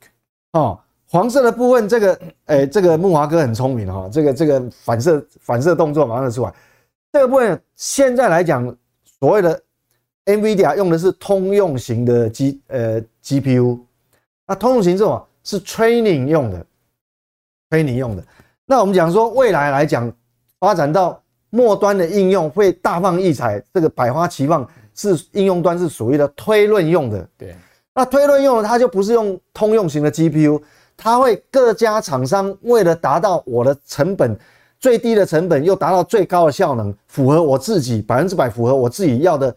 [0.53, 0.79] 哦。
[1.11, 6.53] 黄色的部分，这个，哎，这个木华哥很聪明哈，这个这个反射反射动作马上就出来。
[7.11, 8.63] 这个部分现在来讲，
[9.19, 9.61] 所谓的
[10.25, 13.79] NVIDIA 用的是通用型的 G 呃 GPU，
[14.45, 16.65] 那通用型这种是 training 用的
[17.69, 18.23] ，training 用的。
[18.65, 20.11] 那我们讲说未来来讲，
[20.59, 21.19] 发展到
[21.49, 27.27] 末端的应用会大放异彩，这个百花齐放，是应用端是属于的推论用的。
[27.35, 27.55] 对，
[27.95, 30.61] 那推论用的它就不是用通用型的 GPU。
[30.95, 34.37] 它会各家厂商为了达到我的成本
[34.79, 39.55] 最低的成本，又达到最高的效能，符合我自己百分之百符合我自己要的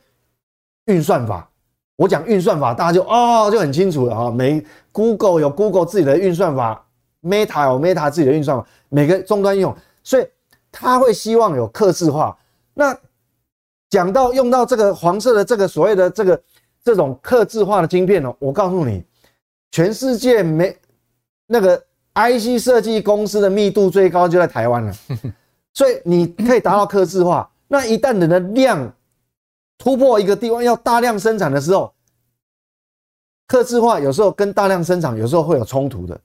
[0.87, 1.48] 运算法。
[1.96, 4.30] 我讲运算法，大家就哦就很清楚了啊。
[4.30, 6.85] 每 Google 有 Google 自己的运算法
[7.22, 10.26] ，Meta 有 Meta 自己的运算法，每个终端用，所以
[10.72, 12.37] 他会希望有客制化。
[12.74, 12.96] 那
[13.90, 16.42] 讲到用到这个黄色的这个所谓的这个
[16.82, 19.04] 这种客制化的晶片呢，我告诉你，
[19.70, 20.76] 全世界没。
[21.44, 24.92] 那个 IC 设计公司的密度最高就在台湾了，
[25.72, 27.48] 所以你可以达到客制化。
[27.68, 28.92] 那一旦你的量
[29.79, 31.92] 突破一个地方，要大量生产的时候，
[33.46, 36.20] 客制化有时候跟大量生产有时候会有冲突的。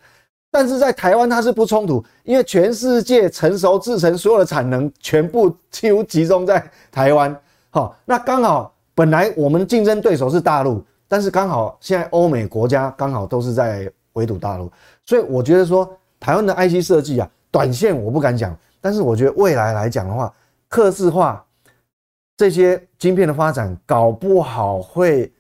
[0.50, 7.38] 但是在台湾它是不冲突，因为全世界成熟制成所有的产能全部几乎集中在台湾。
[7.70, 14.72] 好，那刚好本来我们竞争对手是大陆，但是刚好现在欧美国家刚好都是在围堵大陆。
[15.08, 15.90] 所以我觉得说，
[16.20, 20.32] 台湾的 IC 设计啊，短线我不敢讲，但是我觉得未来来讲的话，
[20.68, 21.44] 刻字化
[22.36, 25.32] 这些晶片的发展，搞不好会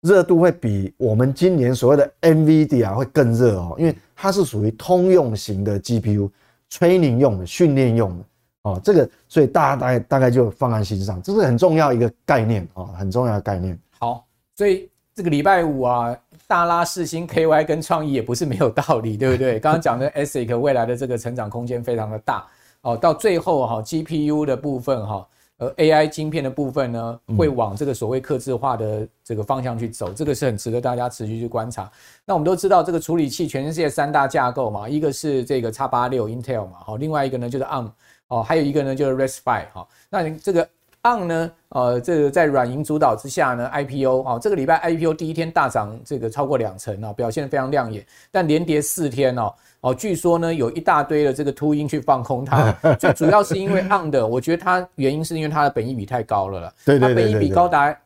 [0.00, 8.24] 热度会比我们今年所谓的 NVD 啊会更热哦，因为它是属于通用型的 GPU，training 用的、训练用的
[8.62, 13.78] 哦，这个所以大家大概大概就放在心上，这是很重要一个概念哦，很重要的概念。
[13.98, 16.16] 好，所以这个礼拜五啊。
[16.50, 19.56] 大拉四星 KY 跟创意也不是没有道理，对不对？
[19.62, 22.44] 刚刚讲的 ASIC 未来的这个成长空间非常的大
[22.80, 22.96] 哦。
[22.96, 31.88] 到最后哈，GPU 的部分哈，呃，AI 晶片的部分呢，会往这个所谓客制化的这个方向去走，这个是很值得大家持续去观察。
[32.24, 37.88] 那我们都知道，这个处理器全世界三大架构嘛，一个是这个 X 八六 Intel 嘛，好，另外一个呢就是 ARM
[38.26, 39.86] 哦，还有一个呢就是 RISC-V 哈。
[40.10, 40.68] 那你这个。
[41.02, 48.04] ARM 呢，呃，这个在软银主导之下呢，IPO 啊，这个礼拜 IPO 第一天大涨，这个超过两成啊，表现非常亮眼。
[48.30, 57.98] 但连跌四天哦，哦，据说呢有一大堆的这个秃鹰去放空它， 最主要是因为 ARM 的，我觉得它原因是因为它的本益比太高了了，对对对，它本益比高达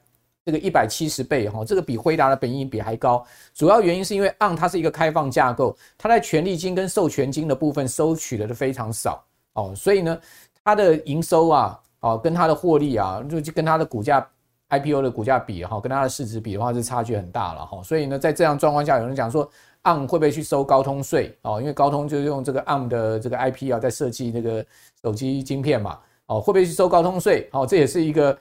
[0.45, 3.27] 这个一百七十倍哈，这个比辉达的本益比还高。
[3.55, 9.25] 主要原因是因为 ARM 它是一个开放架构，它在权利金跟授权金的部分收取的都非常少
[9.55, 10.17] 哦，所以呢，
[10.63, 11.81] 它的营收啊。
[12.05, 14.21] 哦，跟它的获利啊，就跟它的股价
[14.69, 17.83] IPO 的股价比哈，跟它的市值比的话是差距很大了哈。
[17.83, 19.49] 所以呢，在这样状况下，有人讲说
[19.85, 21.63] ，ARM 会不会去收高通税哦？
[21.63, 24.63] 因为高通就是用这个 ARM 的这个 IP 啊，在设计那个
[25.03, 25.99] 手机晶片嘛。
[26.27, 27.49] 哦，会不会去收高通税？
[27.53, 28.37] 哦，这也是一个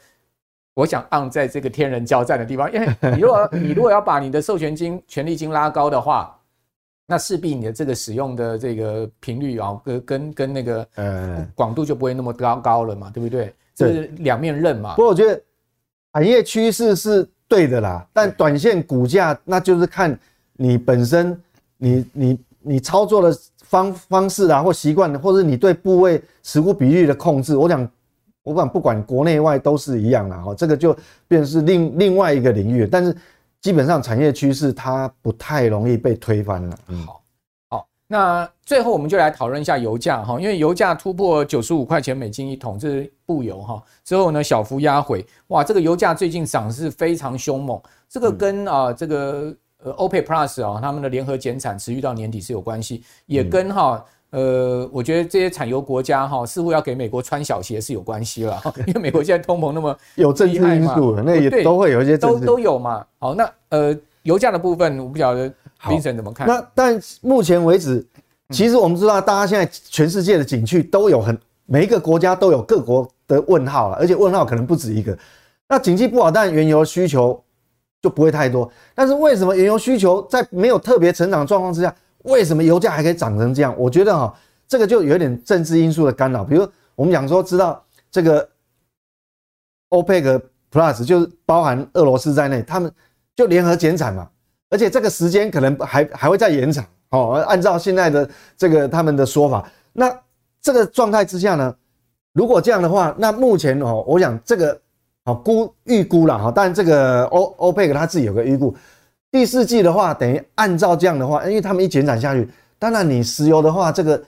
[0.74, 6.38] 我想 ARM 在这个天人交战的地方，因为你如果 你如果要把你的授权金、权利金拉高的话。
[7.06, 13.54] 那势必你的这个使用的这个频率啊，跟跟跟那个呃广度就不会那么高高了嘛，对不对？
[13.76, 14.96] 这是两面刃嘛。
[14.96, 15.42] 不过我觉得
[16.14, 20.18] 产业趋势是对的啦，但短线股价那就是看
[20.54, 21.40] 你本身
[21.78, 27.58] 你你你操作的方方式啊，或习惯，或者你对部位持股比率的控制。
[27.58, 27.90] 我想，
[28.44, 30.96] 我讲不管国内外都是一样的哈，这个就
[31.28, 32.88] 变成是另另外一个领域。
[32.88, 33.16] 但是
[33.64, 36.78] 基本上产业趋势它不太容易被推翻了。
[36.90, 37.24] 嗯，好，
[37.70, 49.52] 好，那最后我们就来讨论一下油价哈，因为油价突破九十五块钱美金一桶，这是布油哈，之后呢小幅压回，哇，这个油价最近涨势非常凶猛，这个跟啊这个。
[49.86, 54.02] 呃，OPEC Plus 啊，他们的联合减产持续到年底是有关系，也跟哈
[54.34, 63.06] 呃，我觉得这些产油国家哈，似乎要给美国穿小鞋是有关系了， 因为美国现在通膨那么有政治因素，那也都会有一些都都有嘛。
[63.20, 65.48] 好，那呃，油价的部分我不晓得
[65.84, 66.48] Vincent 怎么看？
[66.48, 68.04] 那但目前为止，
[68.50, 75.16] 其实我们知道，大家现在全世界的景气都有很每一个国家都有各国的问号了，而且问号可能不止一个。
[75.70, 77.40] 那景气不好，但原油需求。
[78.02, 83.74] 就不会太多，但是为什么原油需求在没有特别成长状况之下，为什么油价还可以涨成这样？
[83.78, 84.34] 我觉得哈，
[84.68, 86.44] 这个就有点政治因素的干扰。
[86.44, 88.50] 比如我们讲说，知道这个
[89.90, 92.92] OPEC Plus 就是包含俄罗斯在内，他们
[93.36, 94.30] 就联合减产嘛，
[94.70, 97.44] 而且这个时间可能还还会再延长哦。
[97.48, 100.14] 按照现在的这个他们的说法，那
[100.62, 101.76] 这个状态之下呢，
[102.34, 104.80] 如果这样的话，那目前哦，我想这个。
[105.26, 108.76] 好估预估了哈，但这个欧欧佩克他自己有个预估，
[109.34, 114.24] 第四季的话，等于按照这样的话，因为他们一减产下去，当然你石油的话，这个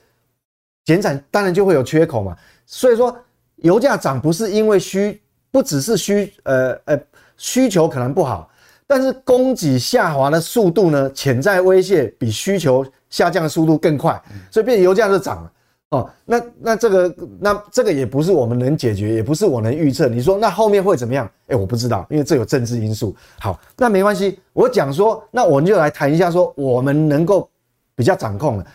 [0.83, 2.35] 减产当然就会有缺口嘛。
[2.65, 3.15] 所以说
[3.57, 6.99] 油价涨不是因为需，不只是需，呃呃
[7.37, 8.49] 需求可能不好，
[8.87, 15.51] 但是供给下滑的速度呢，潜在威胁比需求下降的速度更快，所以变油价就涨了。
[15.91, 20.07] 哦，那那这个那这个也不是我们能解决，也不是我能预测。
[20.07, 21.29] 你说那后面会怎么样？
[21.47, 23.15] 哎，我不知道，因为这有政治因素。
[23.39, 27.47] 好，那没关系，我讲说，那我们就来谈一下，说我们能够
[27.95, 28.65] 比较掌控的，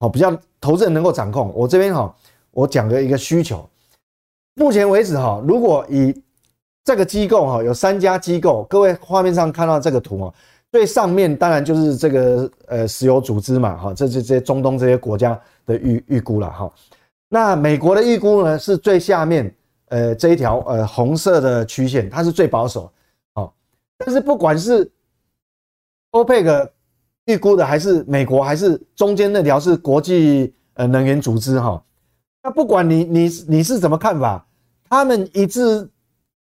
[0.00, 1.52] 好，比较投资人能够掌控。
[1.54, 2.12] 我这边哈，
[2.50, 3.68] 我讲的一个需求，
[4.54, 6.22] 目前为止哈，如果以
[6.84, 10.32] 这个机构哈，有三家机构，各位画面上看到这个图啊。
[10.72, 16.70] 最上面当然就是这个呃石油组织嘛，哈，这这这些中东这些国家的预预估了哈。
[17.28, 19.52] 那美国的预估呢是最下面
[19.88, 22.92] 呃这一条呃红色的曲线，它是最保守，
[23.34, 23.54] 好，
[23.96, 24.90] 但是不管是
[26.10, 26.70] 欧佩克
[27.26, 31.82] 预估的，还是美国，还是中间那条是国际呃能源组织哈，
[32.42, 34.46] 那不管你你你是怎么看法，
[34.88, 35.88] 他们一致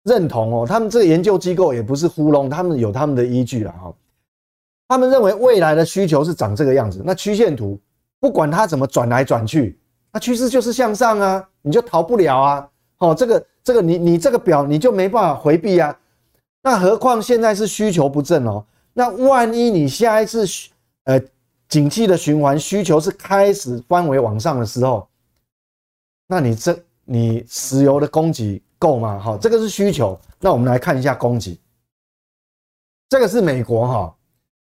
[0.03, 3.93] 认同哦，他们这个研究机构也不是糊弄，他们有他们的依据了哈。
[4.87, 7.79] 他们认为未来的需求是长这个样子，那曲线图
[8.19, 9.79] 不管它怎么转来转去，
[10.11, 12.69] 那趋势就是向上啊，你就逃不了啊。
[12.97, 15.97] 哦，这个这个你你这个表你就没办法回避啊。
[16.61, 20.45] 那何况现在是需求不振哦，那万一你下一次
[21.05, 21.19] 呃
[21.69, 25.07] 景气的循环需求是开始翻回往上的时候，
[26.27, 29.19] 那你这你石油的供给够吗？
[29.19, 30.19] 好，这个是需求。
[30.39, 31.55] 那我们来看一下供给，
[33.09, 34.15] 这个是美国哈。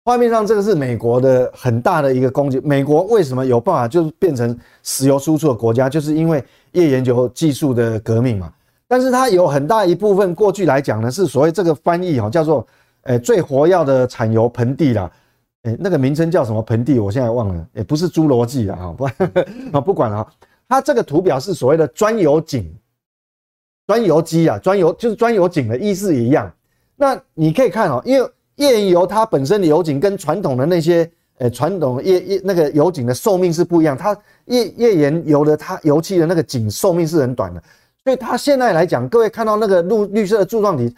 [0.04, 2.60] 画面上这个是美国的很大的一个供给。
[2.60, 5.88] 美国为什么有办法就是变成石油输出的国家？
[5.88, 8.52] 就是因为页岩油技术的革命嘛。
[8.86, 12.64] 但是它有很大一部分过去来讲呢，是所谓这个翻译哈，叫做
[13.02, 15.10] 诶最活跃的产油盆地啦。
[15.62, 17.00] 诶，那个名称叫什么盆地？
[17.00, 18.92] 我现在忘了，也不是侏罗纪了哈。
[18.92, 19.04] 不
[19.72, 20.24] 啊， 不管了。
[20.68, 22.70] 它这个图表是所谓的钻油井、
[23.86, 26.52] 钻油机啊，钻油就是钻油井的意思一样。
[26.96, 28.30] 那你可以看哦，因为。
[28.56, 37.60] 页岩油它本身的油井跟传统的那些呃传统页页那个油井的寿命是不一样，它页页岩油的它油气的那个井寿命是很短的，
[38.04, 40.94] 所以它现在来讲，各位看到那个绿绿色的柱状体，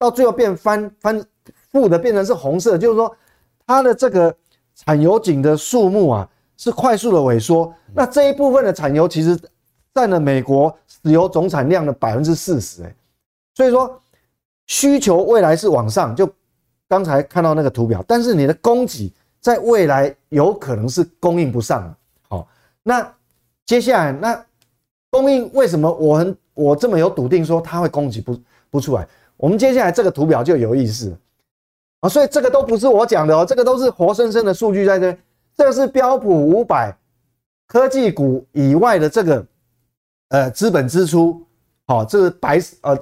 [0.00, 1.24] 到最后变翻翻
[1.70, 3.16] 负的变成是红色，就是说
[3.64, 4.34] 它的这个
[4.74, 9.38] 产油井的数目啊是快速的萎缩，那这一部分的产油其实
[9.96, 12.94] 占了美国石油总产量的百分之四十，哎，
[13.54, 14.00] 所以说
[14.66, 16.30] 需求未来是往上就。
[16.88, 21.92] 刚才看到那个图表，但是你的供给在未来有可能是供应不上。
[22.28, 22.46] 好，
[22.84, 23.12] 那
[23.64, 24.46] 接下来那
[25.10, 28.38] 供应为什么我很我这么有笃定说它会供给不
[28.70, 29.04] 不出来？
[29.36, 31.12] 我们接下来这个图表就有意思
[31.98, 35.18] 啊，所以这个都不是我讲的哦，这个都是活生生的数据在这。
[35.56, 36.96] 这个是标普五百
[37.66, 39.44] 科技股以外的这个
[40.28, 41.42] 呃资本支出，
[41.86, 42.98] 好，这是白呃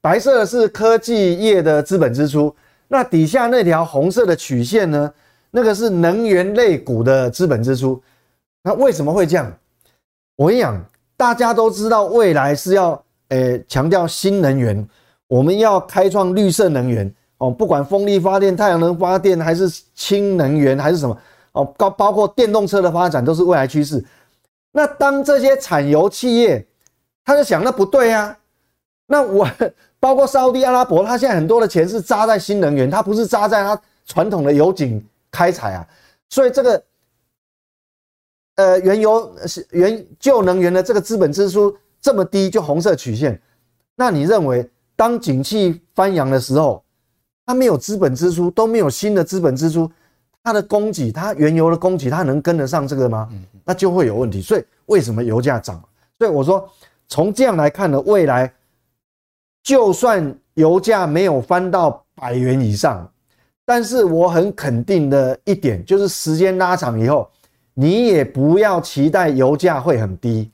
[0.00, 2.54] 白色是科技业的资本支出。
[2.88, 5.12] 那底下那条红色的曲线呢？
[5.50, 8.00] 那个是能源类股的资本支出。
[8.62, 9.52] 那为什么会这样？
[10.36, 10.84] 我跟你讲，
[11.16, 14.86] 大家都知道未来是要诶强调新能源，
[15.28, 21.16] 我们要开创绿色能源哦，不管风力发电、太阳能发电，还是氢能源，还是什么
[21.52, 24.04] 哦，包包括电动车的发展，都是未来趋势。
[24.76, 26.66] 那当这些产油企业，
[27.24, 28.38] 他就想，那不对啊，
[29.06, 29.48] 那我
[29.98, 35.88] 包括沙乌地阿拉伯，他现在很多的钱是扎在新能源，他不是扎在他传统的油井开采啊，
[36.28, 36.84] 所以这个。
[38.56, 43.38] 呃，原油是原旧能源的这个资本支出这么低，就红色曲线。
[43.94, 44.66] 那你认为，
[44.96, 46.82] 当景气翻扬的时候，
[47.44, 49.90] 它没有资本支出，都没有新的资本支出，
[50.46, 53.28] 它的供给，它原油的供给，它能跟得上这个吗？
[53.64, 54.40] 那就会有问题。
[54.40, 55.82] 所以为什么油价涨？
[56.20, 56.70] 所以我说，
[57.08, 58.52] 从这样来看呢，未来
[59.64, 63.10] 就算油价没有翻到百元以上，
[63.64, 67.28] 但是我很肯定的一点就是，时间拉长以后。
[67.78, 70.50] 你也不要期待油价会很低，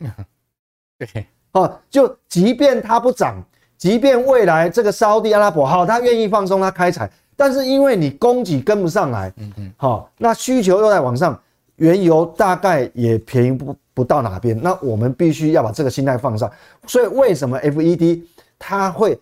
[0.98, 3.40] 对，哦，就即便它不涨，
[3.78, 11.40] 即便未来这个沙乌地阿拉伯好，它愿意放松它开采，但是因为你供给跟不上来，嗯嗯，好，那需求又在往上，
[11.76, 16.50] 原油大概也便宜不不到哪边，那我们必须要把这个心态放上。
[16.86, 18.22] 所以为什么 FED
[18.58, 19.18] 它会，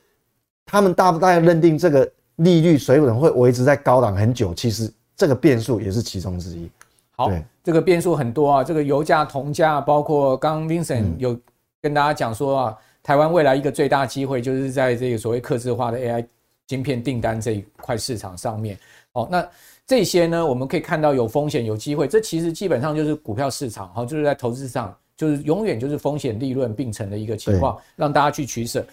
[0.66, 4.52] 他们大不大概认定这个利率水准会维持在高档很久？
[4.54, 6.70] 其实这个变数也是其中之一。
[7.16, 7.30] 好，
[7.62, 8.64] 这个变数很多啊。
[8.64, 11.38] 这个油价、铜价，包括刚刚 Vincent 有
[11.82, 16.24] 跟大家讲说啊，嗯、台湾未来一个最大机会就是在这个所谓客制化的 AI
[16.70, 18.78] 晶片订单这一块市场上面。
[19.10, 19.44] 哦，那
[19.88, 22.06] 这些呢，我们可以看到有风险、有机会。
[22.06, 28.86] 这其实基本上就是股票市场，哈，就是在投资上，就是永远就是风险利润并存的一个情况，对让大家去取舍。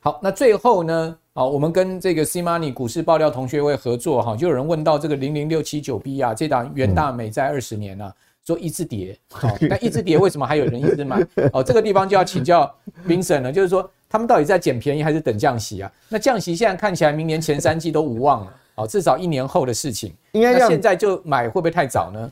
[0.00, 1.16] 好，那最后呢？
[1.32, 8.12] 好，我们跟这个 C-Money 股市爆料同学会合作哈，就有人问到这个零零六七九 B 啊，这档元大美债二十年啊，
[8.46, 11.20] 说一直跌， 好，那一直跌为什么还有人一直买？
[11.52, 12.72] 哦，这个地方就要请教
[13.06, 15.92] Vincent 了，就是说他们到底在捡便宜还是等降息啊？
[16.08, 22.30] 那降息现在看起来明年前三季都无望了，哦，至少一年后的事情，应该现在就买会不会太早呢？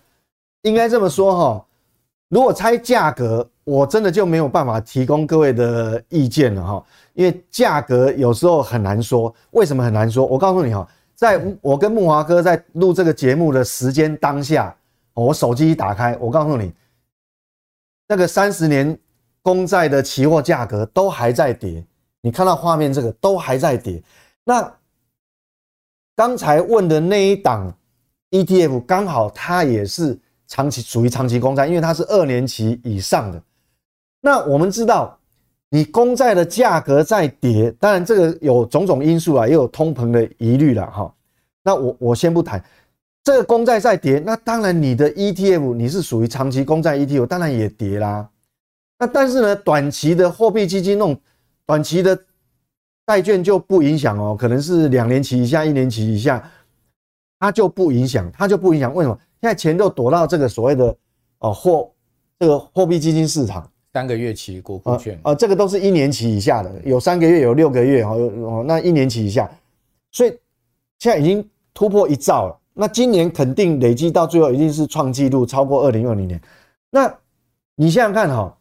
[0.63, 1.67] 应该这么说哈，
[2.29, 3.49] 如果猜价格。
[3.69, 6.83] 我真的就没有办法提供各位的意见了哈，
[7.13, 9.31] 因为价格有时候很难说。
[9.51, 10.25] 为什么很难说？
[10.25, 14.75] 我告诉你哈，在我跟木华哥在录这个节目的时间当下，
[15.25, 16.73] 我手机一打开，我告诉你，
[18.07, 18.99] 那个三十年
[19.43, 21.85] 公债的期货价格都还在跌。
[22.21, 24.03] 你看到画面这个都还在跌。
[24.45, 24.73] 那
[26.17, 27.73] 刚才问的那一档
[28.31, 33.43] ETF，刚好它也是长期属于长期公债，因为它是二年期以上的。
[34.21, 35.17] 那我们知道，
[35.69, 41.15] 你公债的价格在跌，当然这个有种种因素啊，也有通膨的疑虑了哈。
[41.63, 42.63] 那我我先不谈，
[43.29, 48.27] 这个公债在跌，那当然你的 ETF 你是属于长期公债 ETF，当然也跌啦。
[48.99, 51.21] 那但是呢，短期的货币基金那种
[51.67, 52.19] 短期的
[53.07, 56.43] 债券就不影响哦，可能是两年期以下、一年期以下，
[57.39, 58.95] 它就不影响，它就不影响。
[58.95, 59.19] 为什么？
[59.43, 60.97] 现在钱都躲到这个所谓的
[61.41, 61.93] 哦货
[62.39, 63.71] 这个货币基金市场。
[63.93, 69.51] 三个月期国库券啊，这个都是一年期以下的，有三个月，有六个月哦，那一年期以下，
[70.13, 70.31] 所以
[70.99, 72.58] 现在已经突破一兆了。
[72.79, 76.41] 那今年肯定累积到最后一定是创纪录，超过二零二零年。
[76.91, 77.13] 那
[77.75, 78.57] 你想想看哈，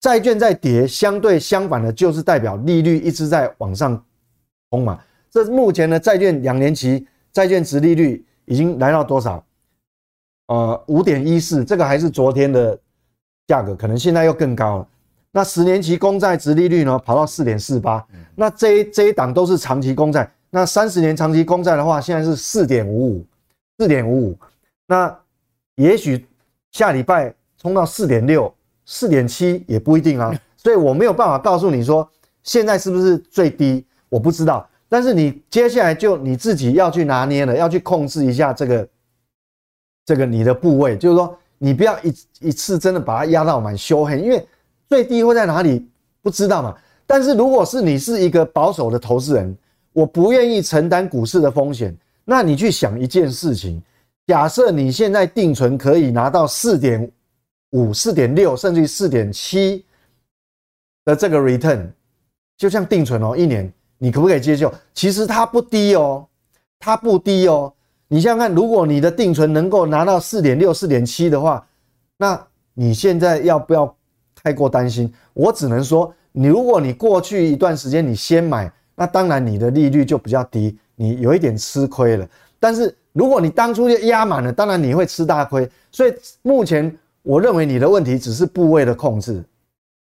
[0.00, 4.02] 债券在跌，相对相反的就是代表利率一直在往上
[4.70, 4.98] 冲嘛。
[5.30, 9.44] 这目前的债券两年期债券值利率已经来到多少？
[10.46, 12.78] 呃，五点一四，这个还是昨天的。
[13.48, 14.88] 价格可能现在又更高了。
[15.32, 18.02] 那十年期公债殖利率呢，跑到四点四八。
[18.36, 20.30] 那这一这一档都是长期公债。
[20.52, 23.26] 那三十年长期公债的话，现在是四点五五，
[23.78, 24.38] 四点五五。
[24.86, 25.12] 那
[25.74, 26.24] 也许
[26.70, 30.32] 下礼拜冲到四点六、四点七也不一定啊。
[30.56, 32.08] 所以我没有办法告诉你说
[32.44, 34.68] 现在是不是最低，我不知道。
[34.88, 38.88] 但是你接下来就你自己要去拿捏了，要去控制一下这个
[40.04, 41.36] 这个你的部位，就是说。
[41.64, 44.44] 你不要一一次真的把它压到满修黑，因为
[44.88, 45.88] 最低会在哪里
[46.20, 46.76] 不知道嘛。
[47.06, 49.56] 但是如果是你是一个保守的投资人，
[49.92, 53.82] 我不愿意承担股市的风险，那你去想一件事情：
[54.26, 57.10] 假设你现在定存可以拿到四点
[57.70, 59.84] 五、四点六，甚至于四点七
[61.04, 61.90] 的这个 return，
[62.56, 64.72] 就像定存哦，一年你可不可以接受？
[64.94, 66.26] 其实它不低哦，
[66.78, 67.72] 它不低哦。
[68.08, 71.66] 你想想看，如果你的定存能够拿到四点六、四点七的话，
[72.16, 73.94] 那你现在要不要
[74.34, 75.12] 太过担心？
[75.32, 82.28] 我只能说，你如果你过去一段时间你先买，那当然你的利率就比较低，你有一点吃亏了。
[82.60, 85.68] 但是如果你当初就压满了，当然你会吃大亏。
[85.90, 89.42] 所以目前我认为你的问题只是部位的控制。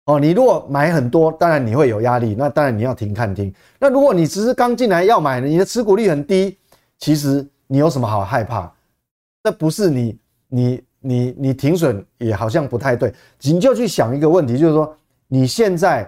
[0.05, 3.51] 哦，你如果买很多，当然你会有压力，那当然你要停看停。
[3.79, 6.55] 那如果你只是刚进来要买，你的持股率很低，
[6.99, 8.71] 其实你有什么好害怕？
[9.43, 10.17] 这不是你
[10.47, 13.11] 你你你停损也好像不太对，
[13.41, 14.95] 你就去想一个问题，就是说
[15.27, 16.07] 你现在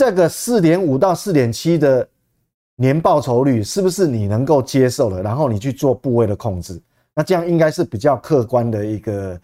[0.00, 2.08] 这个四点五到四点七的
[2.76, 5.22] 年报酬率是不是你能够接受的？
[5.22, 6.80] 然后你去做部位的控制，
[7.14, 9.38] 那这样应该是比较客观的一个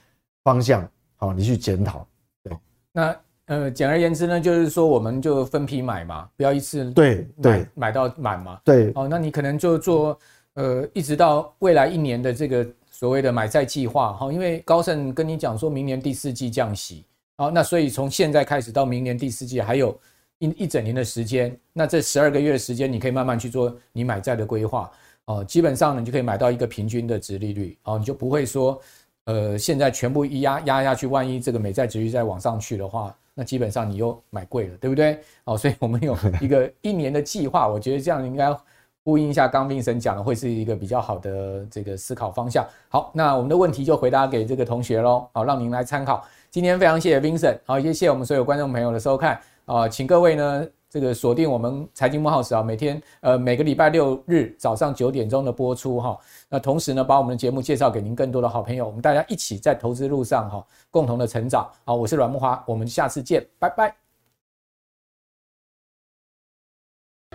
[0.44, 0.88] 方向。
[1.16, 2.06] 好，你去检讨。
[2.42, 2.56] 对
[2.90, 3.16] 那
[3.48, 8.58] 呃，简而言之呢，就是说我们就分批买嘛，不要一次对对买到满嘛。
[8.64, 10.18] 对哦，那你可能就做
[10.54, 17.04] 呃，一直到未来一年的这个所谓的买债计划哈，因为高盛跟你讲说明年第四季降息，
[17.36, 19.94] 好，那所以从现在开始到明年第四季还有
[20.38, 24.90] 一一整年的时间，那这十二个月的时间你可以慢慢去做你买债的规划
[25.26, 28.80] 哦，基本上呢你就可以买到一个平均的值利率哦，你就不会说。
[29.26, 35.18] 呃，现在全部一压压下去，万一这个美债值率再往上去的话，那基本上你又买贵了，对不对？
[35.42, 38.56] 哦，所以我们有 一个一年的计划，我觉得这样应该
[39.04, 42.64] 呼应一下刚 Vincent 讲的，会是一个比较好的这个思考方向。
[42.88, 46.24] 好，那我们的问题就回答给这个同学喽，好，让您来参考。
[46.48, 50.66] 今天非常谢谢 Vincent，好，也谢谢我们所有观众朋友的收看啊，请各位呢。
[50.88, 56.16] 这个锁定我们财经幕后时啊，每天呃每个礼拜六日早上九点钟的播出哈。
[56.48, 61.68] 那同时呢，把我们的节目介绍给您更多的好朋友，我们大家一起在投资路上哈，共同的成长。
[61.84, 64.05] 好，我是阮木华，我们下次见，拜拜。